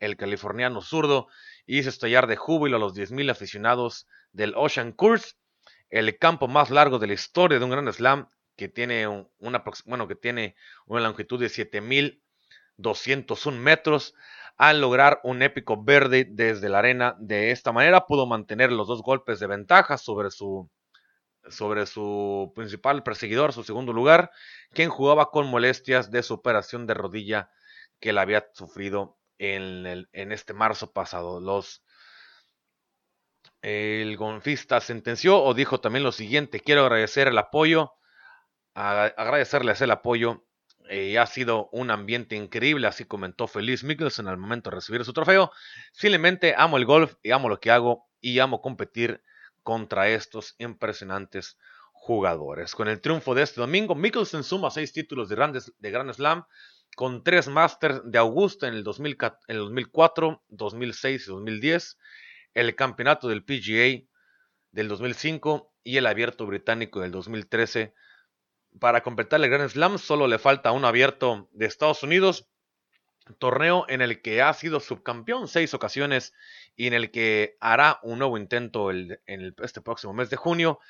[0.00, 1.28] el californiano zurdo
[1.66, 5.34] hizo estallar de júbilo a los 10.000 aficionados del Ocean Course,
[5.90, 9.06] el campo más largo de la historia de un Grand Slam que tiene,
[9.38, 10.54] una, bueno, que tiene
[10.86, 14.14] una longitud de 7.201 metros.
[14.56, 19.02] Al lograr un épico verde desde la arena de esta manera, pudo mantener los dos
[19.02, 20.70] golpes de ventaja sobre su,
[21.48, 24.30] sobre su principal perseguidor, su segundo lugar,
[24.72, 27.50] quien jugaba con molestias de su operación de rodilla
[28.00, 31.40] que la había sufrido en, el, en este marzo pasado.
[31.40, 31.83] Los,
[33.64, 37.92] el golfista sentenció o dijo también lo siguiente, quiero agradecer el apoyo,
[38.74, 40.44] agradecerles el apoyo,
[40.90, 45.14] eh, ha sido un ambiente increíble, así comentó Feliz Mickelson al momento de recibir su
[45.14, 45.50] trofeo.
[45.92, 49.22] Simplemente amo el golf y amo lo que hago y amo competir
[49.62, 51.56] contra estos impresionantes
[51.92, 52.74] jugadores.
[52.74, 55.36] Con el triunfo de este domingo, Mickelson suma seis títulos de,
[55.78, 56.44] de Grand Slam,
[56.96, 61.98] con tres Masters de Augusta en el, 2004, 2006 y 2010,
[62.54, 64.06] el campeonato del PGA
[64.72, 67.94] del 2005 y el abierto británico del 2013.
[68.80, 72.48] Para completar el Grand Slam solo le falta un abierto de Estados Unidos,
[73.38, 76.34] torneo en el que ha sido subcampeón seis ocasiones
[76.76, 80.80] y en el que hará un nuevo intento en este próximo mes de junio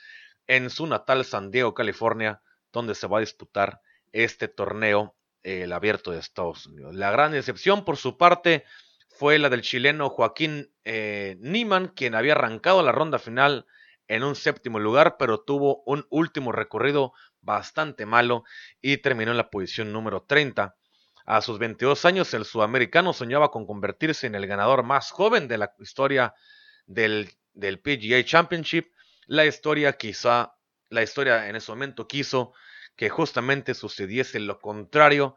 [0.46, 3.81] en su natal San Diego, California, donde se va a disputar
[4.12, 6.94] este torneo, el abierto de Estados Unidos.
[6.94, 8.64] La gran excepción por su parte
[9.14, 11.38] fue la del chileno Joaquín eh,
[11.94, 13.66] quien había arrancado la ronda final
[14.09, 18.44] en un séptimo lugar, pero tuvo un último recorrido bastante malo
[18.83, 20.77] y terminó en la posición número 30.
[21.27, 25.59] A sus 22 años, el sudamericano soñaba con convertirse en el ganador más joven de
[25.59, 26.35] la historia
[26.87, 28.92] del, del PGA Championship.
[29.27, 30.55] La historia quizá,
[30.90, 32.53] la historia en ese momento quiso
[32.96, 35.37] que justamente sucediese lo contrario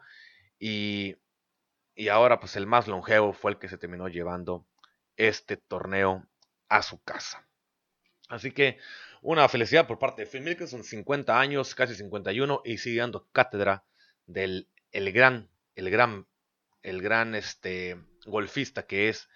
[0.59, 1.15] y,
[1.97, 4.65] y ahora pues el más longevo fue el que se terminó llevando
[5.17, 6.25] este torneo
[6.69, 7.45] a su casa.
[8.29, 8.77] Así que
[9.21, 13.83] una felicidad por parte de Phil Mickelson, 50 años, casi 51, y sigue dando cátedra
[14.25, 16.27] del el gran el gran,
[16.81, 19.29] el gran este, golfista que es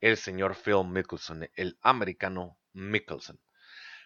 [0.00, 3.40] el señor Phil Mickelson, el americano Mickelson.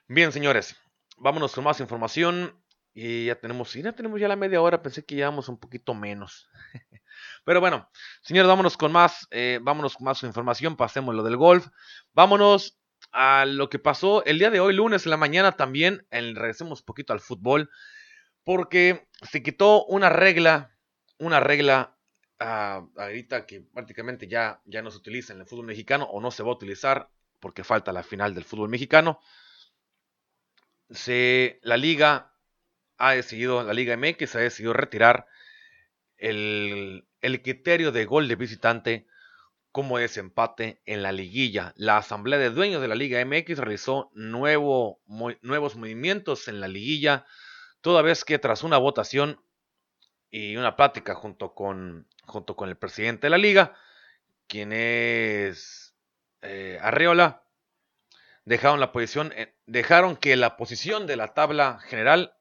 [0.08, 0.74] Bien, señores,
[1.18, 2.61] vámonos con más información.
[2.94, 6.48] Y ya tenemos, ya tenemos ya la media hora, pensé que llevamos un poquito menos.
[7.44, 7.88] Pero bueno,
[8.22, 11.68] señores, vámonos con más, eh, vámonos con más información, pasemos lo del golf.
[12.12, 12.78] Vámonos
[13.12, 16.86] a lo que pasó el día de hoy, lunes en la mañana también, regresemos un
[16.86, 17.70] poquito al fútbol,
[18.44, 20.72] porque se quitó una regla
[21.22, 21.96] una regla
[22.40, 26.30] ah, ahorita que prácticamente ya, ya no se utiliza en el fútbol mexicano o no
[26.30, 29.20] se va a utilizar porque falta la final del fútbol mexicano.
[30.90, 32.31] Se, la liga
[32.98, 35.26] ha decidido, la Liga MX ha decidido retirar
[36.18, 39.06] el, criterio de gol de visitante
[39.70, 41.72] como desempate en la liguilla.
[41.76, 45.00] La Asamblea de Dueños de la Liga MX realizó nuevo,
[45.40, 47.26] nuevos movimientos en la liguilla,
[47.80, 49.40] toda vez que tras una votación
[50.30, 53.74] y una plática junto con, junto con el presidente de la liga,
[54.46, 55.94] quien es
[56.42, 57.42] eh, Arreola,
[58.44, 62.34] dejaron la posición, eh, dejaron que la posición de la tabla general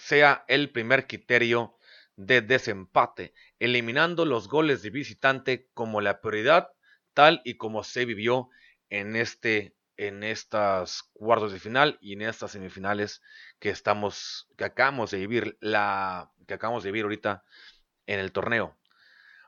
[0.00, 1.76] sea el primer criterio
[2.16, 6.70] de desempate, eliminando los goles de visitante como la prioridad,
[7.14, 8.48] tal y como se vivió
[8.88, 13.20] en este en estas cuartos de final y en estas semifinales
[13.58, 17.44] que estamos que acabamos de vivir la que acabamos de vivir ahorita
[18.06, 18.76] en el torneo.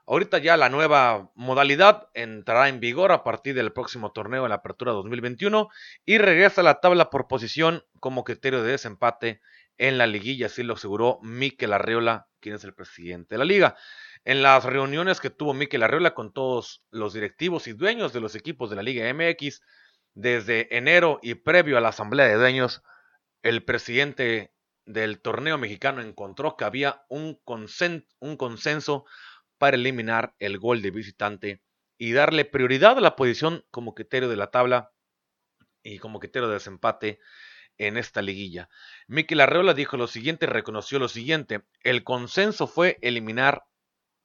[0.06, 4.56] Ahorita ya la nueva modalidad entrará en vigor a partir del próximo torneo en la
[4.56, 5.68] Apertura 2021
[6.05, 9.40] y regresa a la tabla por posición como criterio de desempate
[9.79, 13.77] en la liguilla, así lo aseguró Miquel Arreola, quien es el presidente de la liga.
[14.25, 18.35] En las reuniones que tuvo Miquel Arreola con todos los directivos y dueños de los
[18.35, 19.61] equipos de la Liga MX,
[20.14, 22.83] desde enero y previo a la asamblea de dueños,
[23.43, 24.53] el presidente
[24.85, 27.41] del torneo mexicano encontró que había un,
[28.20, 29.05] un consenso
[29.59, 31.62] para eliminar el gol de visitante
[31.99, 34.93] y darle prioridad a la posición como criterio de la tabla
[35.83, 37.20] y como criterio de desempate
[37.79, 38.68] en esta liguilla.
[39.07, 43.64] Miquel Arreola dijo lo siguiente, reconoció lo siguiente, el consenso fue eliminar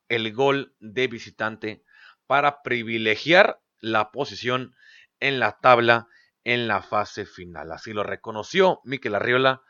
[0.09, 1.83] el gol de visitante
[2.27, 4.75] para privilegiar la posición
[5.19, 6.07] en la tabla
[6.43, 7.71] en la fase final.
[7.71, 9.61] Así lo reconoció Miquel Arriola.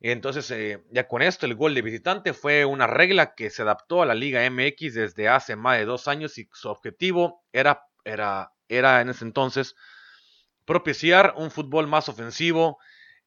[0.00, 4.02] Entonces, eh, ya con esto, el gol de visitante fue una regla que se adaptó
[4.02, 8.52] a la Liga MX desde hace más de dos años y su objetivo era, era,
[8.68, 9.76] era en ese entonces
[10.64, 12.78] propiciar un fútbol más ofensivo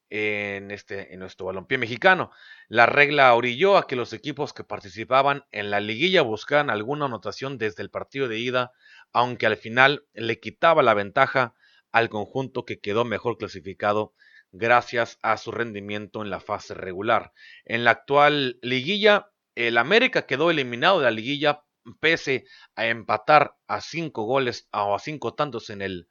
[0.09, 2.31] en, este, en nuestro balompié mexicano.
[2.67, 7.57] La regla orilló a que los equipos que participaban en la liguilla buscaran alguna anotación
[7.57, 8.71] desde el partido de ida,
[9.11, 11.53] aunque al final le quitaba la ventaja
[11.91, 14.13] al conjunto que quedó mejor clasificado
[14.51, 17.33] gracias a su rendimiento en la fase regular.
[17.65, 21.63] En la actual liguilla, el América quedó eliminado de la liguilla
[21.99, 22.45] pese
[22.75, 26.07] a empatar a cinco goles o a cinco tantos en el,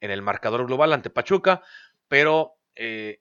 [0.00, 1.62] en el marcador global ante Pachuca,
[2.08, 3.20] pero eh,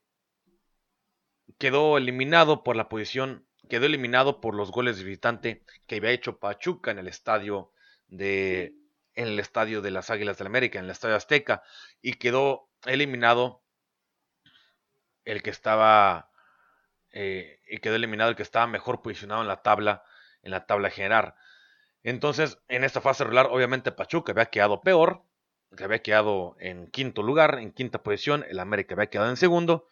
[1.57, 6.39] quedó eliminado por la posición, quedó eliminado por los goles de visitante que había hecho
[6.39, 7.71] Pachuca en el estadio
[8.07, 8.75] de
[9.15, 11.63] en el estadio de las Águilas del América, en el estadio Azteca,
[12.01, 13.63] y quedó eliminado
[15.23, 16.29] el que estaba
[17.11, 20.03] eh, y quedó eliminado el que estaba mejor posicionado en la tabla,
[20.43, 21.35] en la tabla general.
[22.03, 25.23] Entonces, en esta fase regular, obviamente Pachuca había quedado peor,
[25.83, 29.87] había quedado en quinto lugar, en quinta posición, el América había quedado en segundo,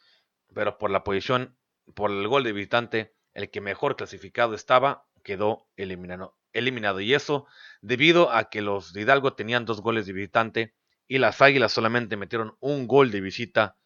[0.53, 1.57] pero por la posición,
[1.93, 6.37] por el gol de visitante, el que mejor clasificado estaba quedó eliminado.
[6.53, 6.99] eliminado.
[6.99, 7.47] Y eso
[7.81, 10.75] debido a que los de Hidalgo tenían dos goles de visitante
[11.07, 13.77] y las Águilas solamente metieron un gol de visita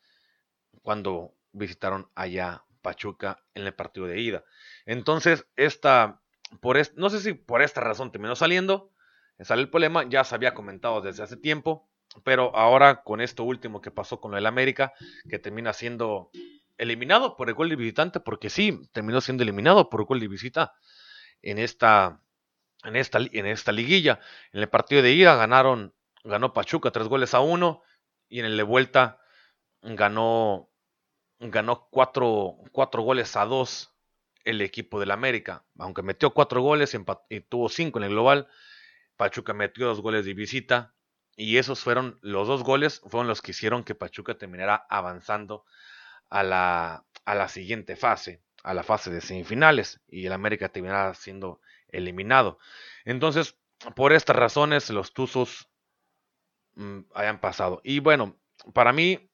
[0.82, 4.44] cuando visitaron allá Pachuca en el partido de ida.
[4.86, 6.22] Entonces, esta,
[6.62, 8.92] por no sé si por esta razón terminó saliendo,
[9.40, 11.90] sale el problema, ya se había comentado desde hace tiempo,
[12.24, 14.94] pero ahora con esto último que pasó con el América,
[15.30, 16.32] que termina siendo
[16.78, 20.28] eliminado por el gol de visitante, porque sí, terminó siendo eliminado por el gol de
[20.28, 20.74] visita
[21.42, 22.22] en esta,
[22.84, 24.20] en esta, en esta liguilla.
[24.52, 27.82] En el partido de ida ganaron, ganó Pachuca tres goles a uno
[28.30, 29.20] y en el de vuelta
[29.82, 30.70] ganó,
[31.40, 33.94] ganó cuatro, cuatro goles a dos
[34.44, 35.66] el equipo del América.
[35.78, 36.96] Aunque metió cuatro goles
[37.30, 38.48] y, tuvo cinco en el global,
[39.18, 40.96] Pachuca metió dos goles de visita
[41.36, 45.66] y esos fueron los dos goles, fueron los que hicieron que Pachuca terminara avanzando
[46.30, 51.14] a la, a la siguiente fase, a la fase de semifinales, y el América terminará
[51.14, 52.60] siendo eliminado.
[53.06, 53.58] Entonces,
[53.96, 55.70] por estas razones, los Tuzos
[56.76, 57.82] mm, hayan pasado.
[57.84, 58.38] Y bueno,
[58.74, 59.30] para mí,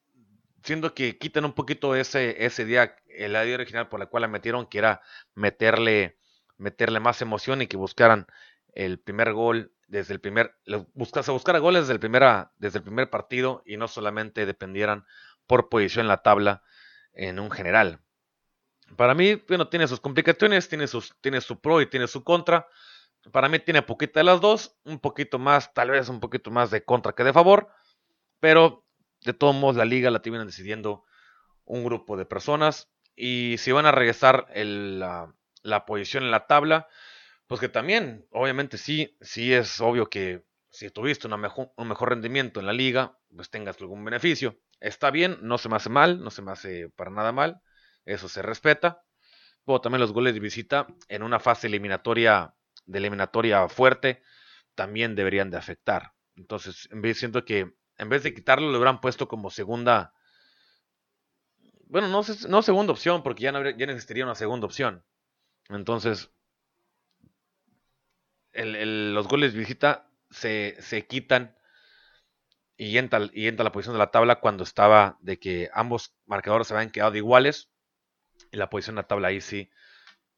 [0.62, 4.28] siendo que quitan un poquito ese, ese día, el día original por la cual la
[4.28, 5.02] metieron, que era
[5.34, 6.18] meterle,
[6.56, 8.26] meterle más emoción y que buscaran
[8.72, 10.56] el primer gol desde el primer,
[10.94, 15.04] buscase goles desde el, primera, desde el primer partido y no solamente dependieran
[15.46, 16.62] por posición en la tabla
[17.14, 18.00] en un general.
[18.96, 22.68] Para mí, bueno, tiene sus complicaciones, tiene, sus, tiene su pro y tiene su contra.
[23.32, 26.70] Para mí tiene poquita de las dos, un poquito más, tal vez un poquito más
[26.70, 27.70] de contra que de favor,
[28.40, 28.84] pero
[29.22, 31.04] de todos modos la liga la tienen decidiendo
[31.64, 36.88] un grupo de personas y si van a regresar la, la, posición en la tabla,
[37.46, 40.44] pues que también, obviamente sí, sí es obvio que
[40.74, 44.58] si tuviste mejor, un mejor rendimiento en la liga, pues tengas algún beneficio.
[44.80, 47.60] Está bien, no se me hace mal, no se me hace para nada mal,
[48.04, 49.04] eso se respeta.
[49.64, 52.54] Pero también los goles de visita en una fase eliminatoria,
[52.86, 54.24] de eliminatoria fuerte,
[54.74, 56.12] también deberían de afectar.
[56.34, 60.12] Entonces, siento que en vez de quitarlo, lo hubieran puesto como segunda.
[61.86, 65.04] Bueno, no, no segunda opción, porque ya no, ya existiría una segunda opción.
[65.68, 66.32] Entonces,
[68.52, 71.56] los goles de visita se, se quitan
[72.76, 76.66] y entra, y entra la posición de la tabla cuando estaba de que ambos marcadores
[76.66, 77.70] se habían quedado iguales
[78.50, 79.70] y la posición de la tabla ahí sí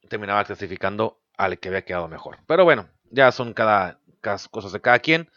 [0.09, 2.39] terminaba clasificando al que había quedado mejor.
[2.47, 4.01] Pero bueno, ya son cada,
[4.51, 5.31] cosas de cada quien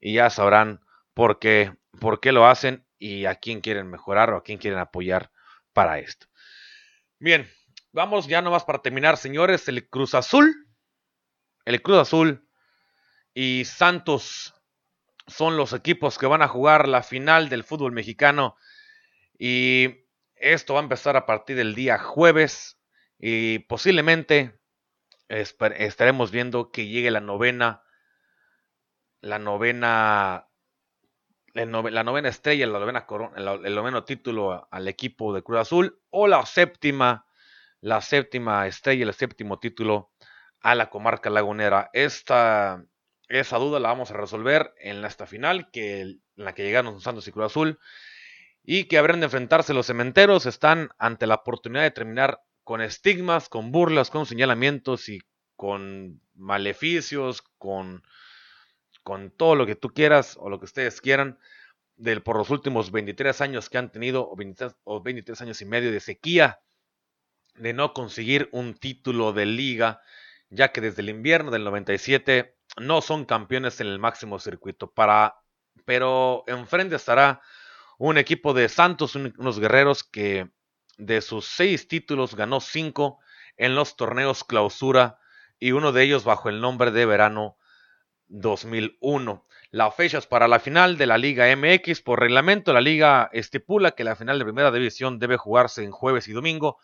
[0.00, 0.80] y ya sabrán
[1.14, 4.78] por qué, por qué lo hacen y a quién quieren mejorar o a quién quieren
[4.78, 5.30] apoyar
[5.72, 6.26] para esto.
[7.18, 7.50] Bien,
[7.92, 10.68] vamos ya nomás para terminar, señores, el Cruz Azul.
[11.64, 12.46] El Cruz Azul
[13.34, 14.54] y Santos
[15.26, 18.56] son los equipos que van a jugar la final del fútbol mexicano.
[19.38, 20.06] Y
[20.36, 22.78] esto va a empezar a partir del día jueves.
[23.18, 24.58] Y posiblemente
[25.28, 27.82] estaremos viendo que llegue la novena.
[29.20, 30.48] La novena.
[31.54, 33.06] La novena estrella, la novena
[33.36, 36.00] el noveno título al equipo de Cruz Azul.
[36.10, 37.26] O la séptima.
[37.80, 40.12] La séptima estrella, el séptimo título
[40.60, 41.90] a la comarca lagunera.
[41.92, 42.84] Esta
[43.40, 47.26] esa duda la vamos a resolver en esta final, que, en la que llegaron Santos
[47.26, 47.78] y Cruz Azul,
[48.62, 53.48] y que habrán de enfrentarse los cementeros, están ante la oportunidad de terminar con estigmas,
[53.48, 55.20] con burlas, con señalamientos y
[55.56, 58.02] con maleficios, con,
[59.02, 61.38] con todo lo que tú quieras o lo que ustedes quieran,
[62.24, 64.28] por los últimos 23 años que han tenido,
[64.84, 66.60] o 23, años y medio de sequía,
[67.54, 70.00] de no conseguir un título de liga,
[70.52, 74.92] ya que desde el invierno del 97 no son campeones en el máximo circuito.
[74.92, 75.36] Para,
[75.86, 77.40] pero enfrente estará
[77.98, 80.50] un equipo de Santos, unos guerreros que
[80.98, 83.18] de sus seis títulos ganó cinco
[83.56, 85.18] en los torneos clausura
[85.58, 87.56] y uno de ellos bajo el nombre de verano
[88.28, 89.46] 2001.
[89.70, 94.04] Las fechas para la final de la Liga MX, por reglamento, la liga estipula que
[94.04, 96.78] la final de primera división debe jugarse en jueves y domingo,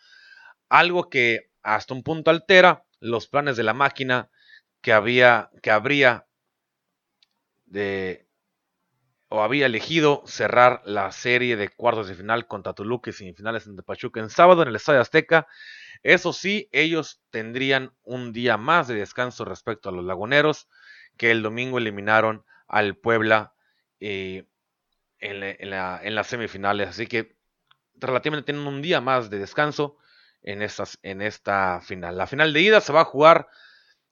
[0.70, 4.30] algo que hasta un punto altera los planes de la máquina
[4.80, 6.26] que había que habría
[7.66, 8.28] de
[9.28, 13.82] o había elegido cerrar la serie de cuartos de final contra Toluca y semifinales de
[13.82, 15.46] Pachuca en sábado en el Estadio Azteca.
[16.03, 20.68] Eso sí, ellos tendrían un día más de descanso respecto a los laguneros,
[21.18, 23.53] que el domingo eliminaron al Puebla
[24.01, 24.46] eh,
[25.18, 25.70] en,
[26.14, 26.88] las semifinales.
[26.88, 27.36] Así que
[27.96, 29.99] relativamente tienen un día más de descanso
[30.43, 30.62] en,
[31.22, 32.16] esta final.
[32.16, 33.49] La final de ida se va a jugar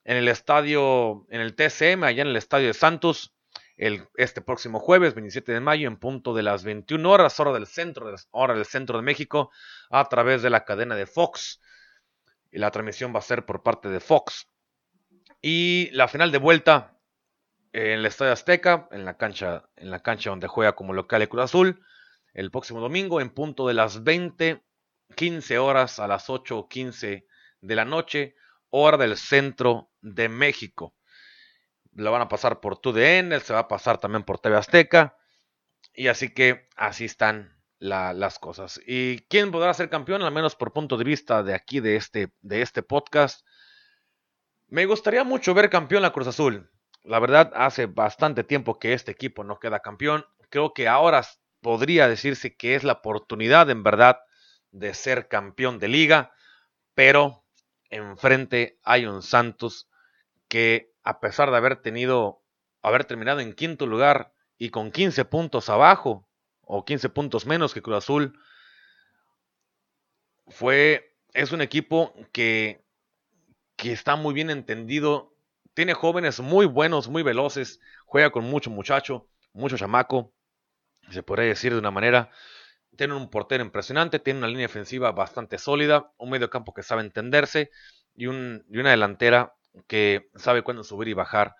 [0.04, 3.34] en el estadio, en el TCM, allá en el estadio de Santos,
[3.76, 7.66] el, este próximo jueves, 27 de mayo, en punto de las 21 horas, hora del
[7.66, 9.50] centro, hora del centro de México,
[9.90, 11.60] a través de la cadena de Fox.
[12.50, 14.48] Y la transmisión va a ser por parte de Fox.
[15.42, 16.96] Y la final de vuelta
[17.72, 21.28] en el Estadio Azteca, en la cancha, en la cancha donde juega como local el
[21.28, 21.84] Cruz Azul,
[22.32, 24.62] el próximo domingo en punto de las 20,
[25.14, 27.26] 15 horas a las 8 15
[27.60, 28.34] de la noche,
[28.70, 30.94] hora del centro de México.
[31.92, 35.16] Lo van a pasar por TUDN, se va a pasar también por TV Azteca.
[35.94, 38.80] Y así que así están las cosas.
[38.86, 40.22] ¿Y quién podrá ser campeón?
[40.22, 43.46] Al menos por punto de vista de aquí, de este, de este podcast.
[44.68, 46.70] Me gustaría mucho ver campeón la Cruz Azul.
[47.02, 50.26] La verdad, hace bastante tiempo que este equipo no queda campeón.
[50.50, 51.24] Creo que ahora
[51.60, 54.18] podría decirse que es la oportunidad en verdad
[54.70, 56.32] de ser campeón de liga,
[56.94, 57.44] pero
[57.90, 59.88] enfrente hay un Santos
[60.48, 62.42] que a pesar de haber tenido,
[62.82, 66.28] haber terminado en quinto lugar y con 15 puntos abajo
[66.62, 68.38] o 15 puntos menos que Cruz Azul,
[70.48, 72.84] fue, es un equipo que,
[73.76, 75.36] que está muy bien entendido
[75.76, 77.80] tiene jóvenes muy buenos, muy veloces.
[78.06, 80.32] Juega con mucho muchacho, mucho chamaco.
[81.10, 82.30] Se podría decir de una manera.
[82.96, 84.18] Tiene un portero impresionante.
[84.18, 86.12] Tiene una línea ofensiva bastante sólida.
[86.18, 87.70] Un medio campo que sabe entenderse.
[88.14, 89.54] Y, una delantera
[89.86, 91.54] que sabe cuándo subir y bajar.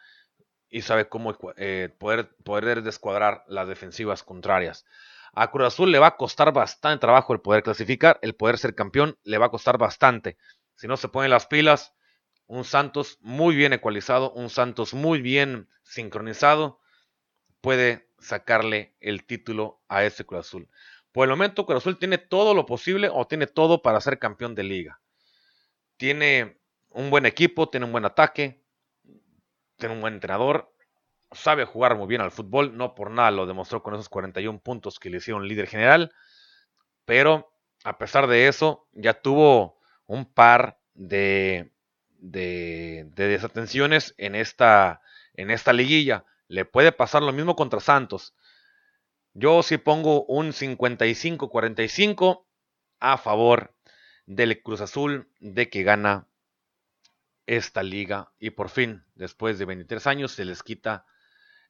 [0.69, 4.85] Y sabe cómo eh, poder, poder descuadrar las defensivas contrarias.
[5.39, 8.75] A Cruz Azul le va a costar bastante trabajo el poder clasificar, el poder ser
[8.75, 10.39] campeón, le va a costar bastante.
[10.77, 11.93] Si no se ponen las pilas,
[12.47, 16.81] un Santos muy bien ecualizado, un Santos muy bien sincronizado,
[17.61, 20.71] puede sacarle el título a ese Cruz Azul.
[21.17, 24.65] Por el momento, Cruz tiene todo lo posible o tiene todo para ser campeón de
[24.65, 25.01] liga.
[25.97, 26.61] Tiene
[26.91, 28.63] un buen equipo, tiene un buen ataque,
[29.79, 30.71] tiene un buen entrenador,
[31.33, 34.99] sabe jugar muy bien al fútbol, no por nada lo demostró con esos 41 puntos
[34.99, 36.13] que le hicieron líder general,
[37.07, 37.51] pero
[37.83, 41.73] a pesar de eso, ya tuvo un par de
[42.19, 45.01] de, desatenciones en esta,
[45.33, 46.27] en esta liguilla.
[46.47, 48.35] Le puede pasar lo mismo contra Santos.
[49.39, 52.47] Yo sí pongo un 55-45
[53.01, 53.75] a favor
[54.25, 56.27] del Cruz Azul de que gana
[57.45, 61.05] esta liga y por fin, después de 23 años, se les quita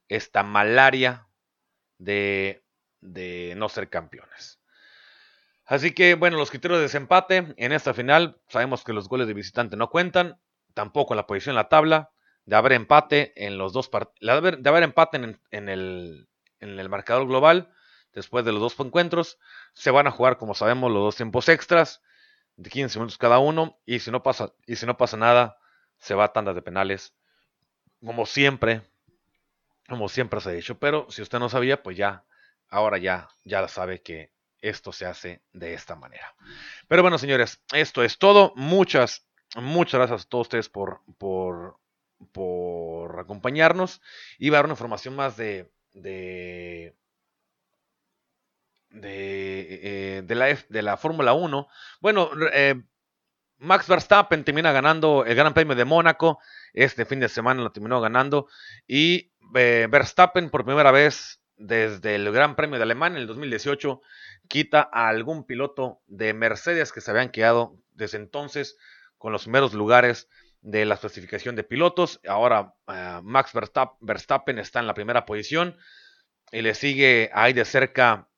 [0.07, 1.27] esta malaria
[1.97, 2.63] de,
[3.01, 4.61] de no ser campeones.
[5.65, 9.33] Así que, bueno, los criterios de desempate en esta final, sabemos que los goles de
[9.33, 10.39] visitante no cuentan,
[10.73, 12.11] tampoco la posición en la tabla,
[12.45, 13.91] de haber empate en los dos
[14.21, 15.17] haber, de haber empate
[15.51, 16.29] en, el,
[16.59, 17.71] en el marcador global,
[18.13, 19.37] después de los dos encuentros,
[19.73, 22.01] se van a jugar, como sabemos, los dos tiempos extras,
[22.55, 25.59] de 15 minutos cada uno, y si no pasa, y si no pasa nada,
[25.99, 27.13] se va a tandas de penales,
[28.03, 28.81] como siempre,
[29.87, 30.79] como siempre se ha dicho.
[30.79, 32.25] Pero si usted no sabía, pues ya,
[32.69, 34.31] ahora ya, ya sabe que
[34.61, 36.35] esto se hace de esta manera.
[36.87, 38.53] Pero bueno, señores, esto es todo.
[38.55, 41.79] Muchas, muchas gracias a todos ustedes por, por,
[42.31, 44.01] por acompañarnos.
[44.39, 45.71] Iba a dar una información más de,
[46.01, 46.95] de,
[48.89, 51.67] de, eh, la, de la Fórmula 1.
[51.99, 52.81] Bueno, eh,
[53.59, 56.39] Max Verstappen termina ganando el Gran Premio de Mónaco.
[56.73, 58.47] Este fin de semana lo terminó ganando.
[58.87, 64.01] Y eh, Verstappen por primera vez desde el Gran Premio de Alemania en el 2018
[64.47, 68.77] quita a algún piloto de Mercedes que se habían quedado desde entonces
[69.17, 70.29] con los primeros lugares
[70.61, 72.19] de la clasificación de pilotos.
[72.27, 73.51] Ahora eh, Max
[74.01, 75.77] Verstappen está en la primera posición.
[76.51, 78.29] y le sigue ahí de cerca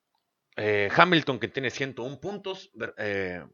[0.56, 2.70] eh, Hamilton que tiene 101 puntos.
[2.98, 3.44] Eh,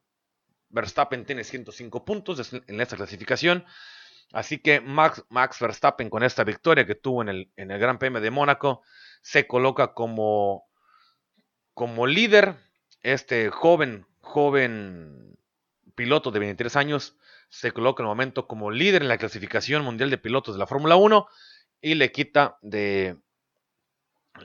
[0.68, 3.64] Verstappen tiene 105 puntos en esta clasificación.
[4.32, 7.98] Así que Max, Max, Verstappen con esta victoria que tuvo en el, en el Gran
[7.98, 8.82] Premio de Mónaco
[9.22, 10.66] se coloca como,
[11.74, 12.56] como líder.
[13.02, 15.38] Este joven, joven
[15.96, 17.16] piloto de 23 años
[17.48, 20.68] se coloca en el momento como líder en la clasificación mundial de pilotos de la
[20.68, 21.26] Fórmula 1
[21.80, 23.16] y le quita de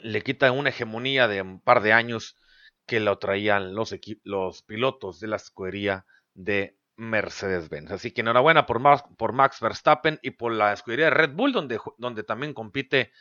[0.01, 2.37] le quita una hegemonía de un par de años
[2.85, 7.91] que lo traían los, los pilotos de la escudería de Mercedes-Benz.
[7.91, 11.51] Así que enhorabuena por Max, por Max Verstappen y por la escudería de Red Bull,
[11.51, 13.11] donde, donde también compite,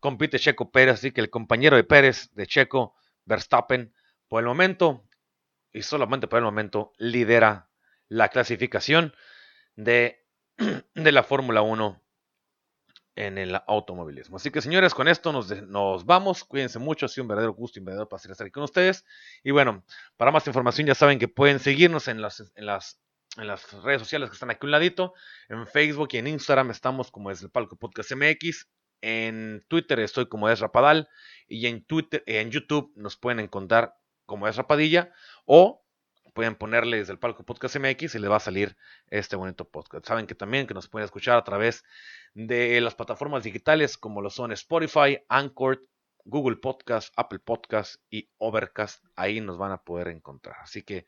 [0.00, 0.94] compite Checo Pérez.
[0.94, 3.92] Así que el compañero de Pérez, de Checo, Verstappen,
[4.28, 5.04] por el momento,
[5.72, 7.65] y solamente por el momento, lidera
[8.08, 9.14] la clasificación
[9.74, 10.24] de,
[10.94, 12.02] de la Fórmula 1
[13.16, 14.36] en el automovilismo.
[14.36, 16.44] Así que señores, con esto nos, nos vamos.
[16.44, 19.04] Cuídense mucho, ha sido un verdadero gusto y un verdadero placer estar aquí con ustedes.
[19.42, 19.84] Y bueno,
[20.16, 23.00] para más información ya saben que pueden seguirnos en las, en las,
[23.38, 25.14] en las redes sociales que están aquí a un ladito.
[25.48, 28.68] En Facebook y en Instagram estamos como es el Palco Podcast MX.
[29.00, 31.08] En Twitter estoy como es Rapadal.
[31.48, 33.94] Y en, Twitter, en YouTube nos pueden encontrar
[34.26, 35.10] como es Rapadilla.
[35.46, 35.85] O
[36.36, 38.76] pueden ponerle desde el palco Podcast MX y les va a salir
[39.08, 40.06] este bonito podcast.
[40.06, 41.82] Saben que también que nos pueden escuchar a través
[42.34, 45.82] de las plataformas digitales como lo son Spotify, Anchor,
[46.26, 49.02] Google Podcast, Apple Podcast y Overcast.
[49.16, 50.56] Ahí nos van a poder encontrar.
[50.60, 51.06] Así que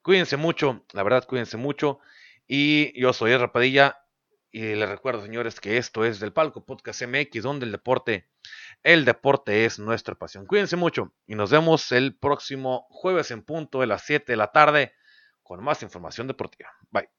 [0.00, 1.98] cuídense mucho, la verdad cuídense mucho.
[2.46, 3.98] Y yo soy Rapadilla
[4.50, 8.30] y les recuerdo, señores, que esto es del Palco Podcast MX, donde el deporte,
[8.82, 10.46] el deporte es nuestra pasión.
[10.46, 14.52] Cuídense mucho y nos vemos el próximo jueves en punto de las 7 de la
[14.52, 14.94] tarde
[15.42, 16.70] con más información deportiva.
[16.90, 17.17] Bye.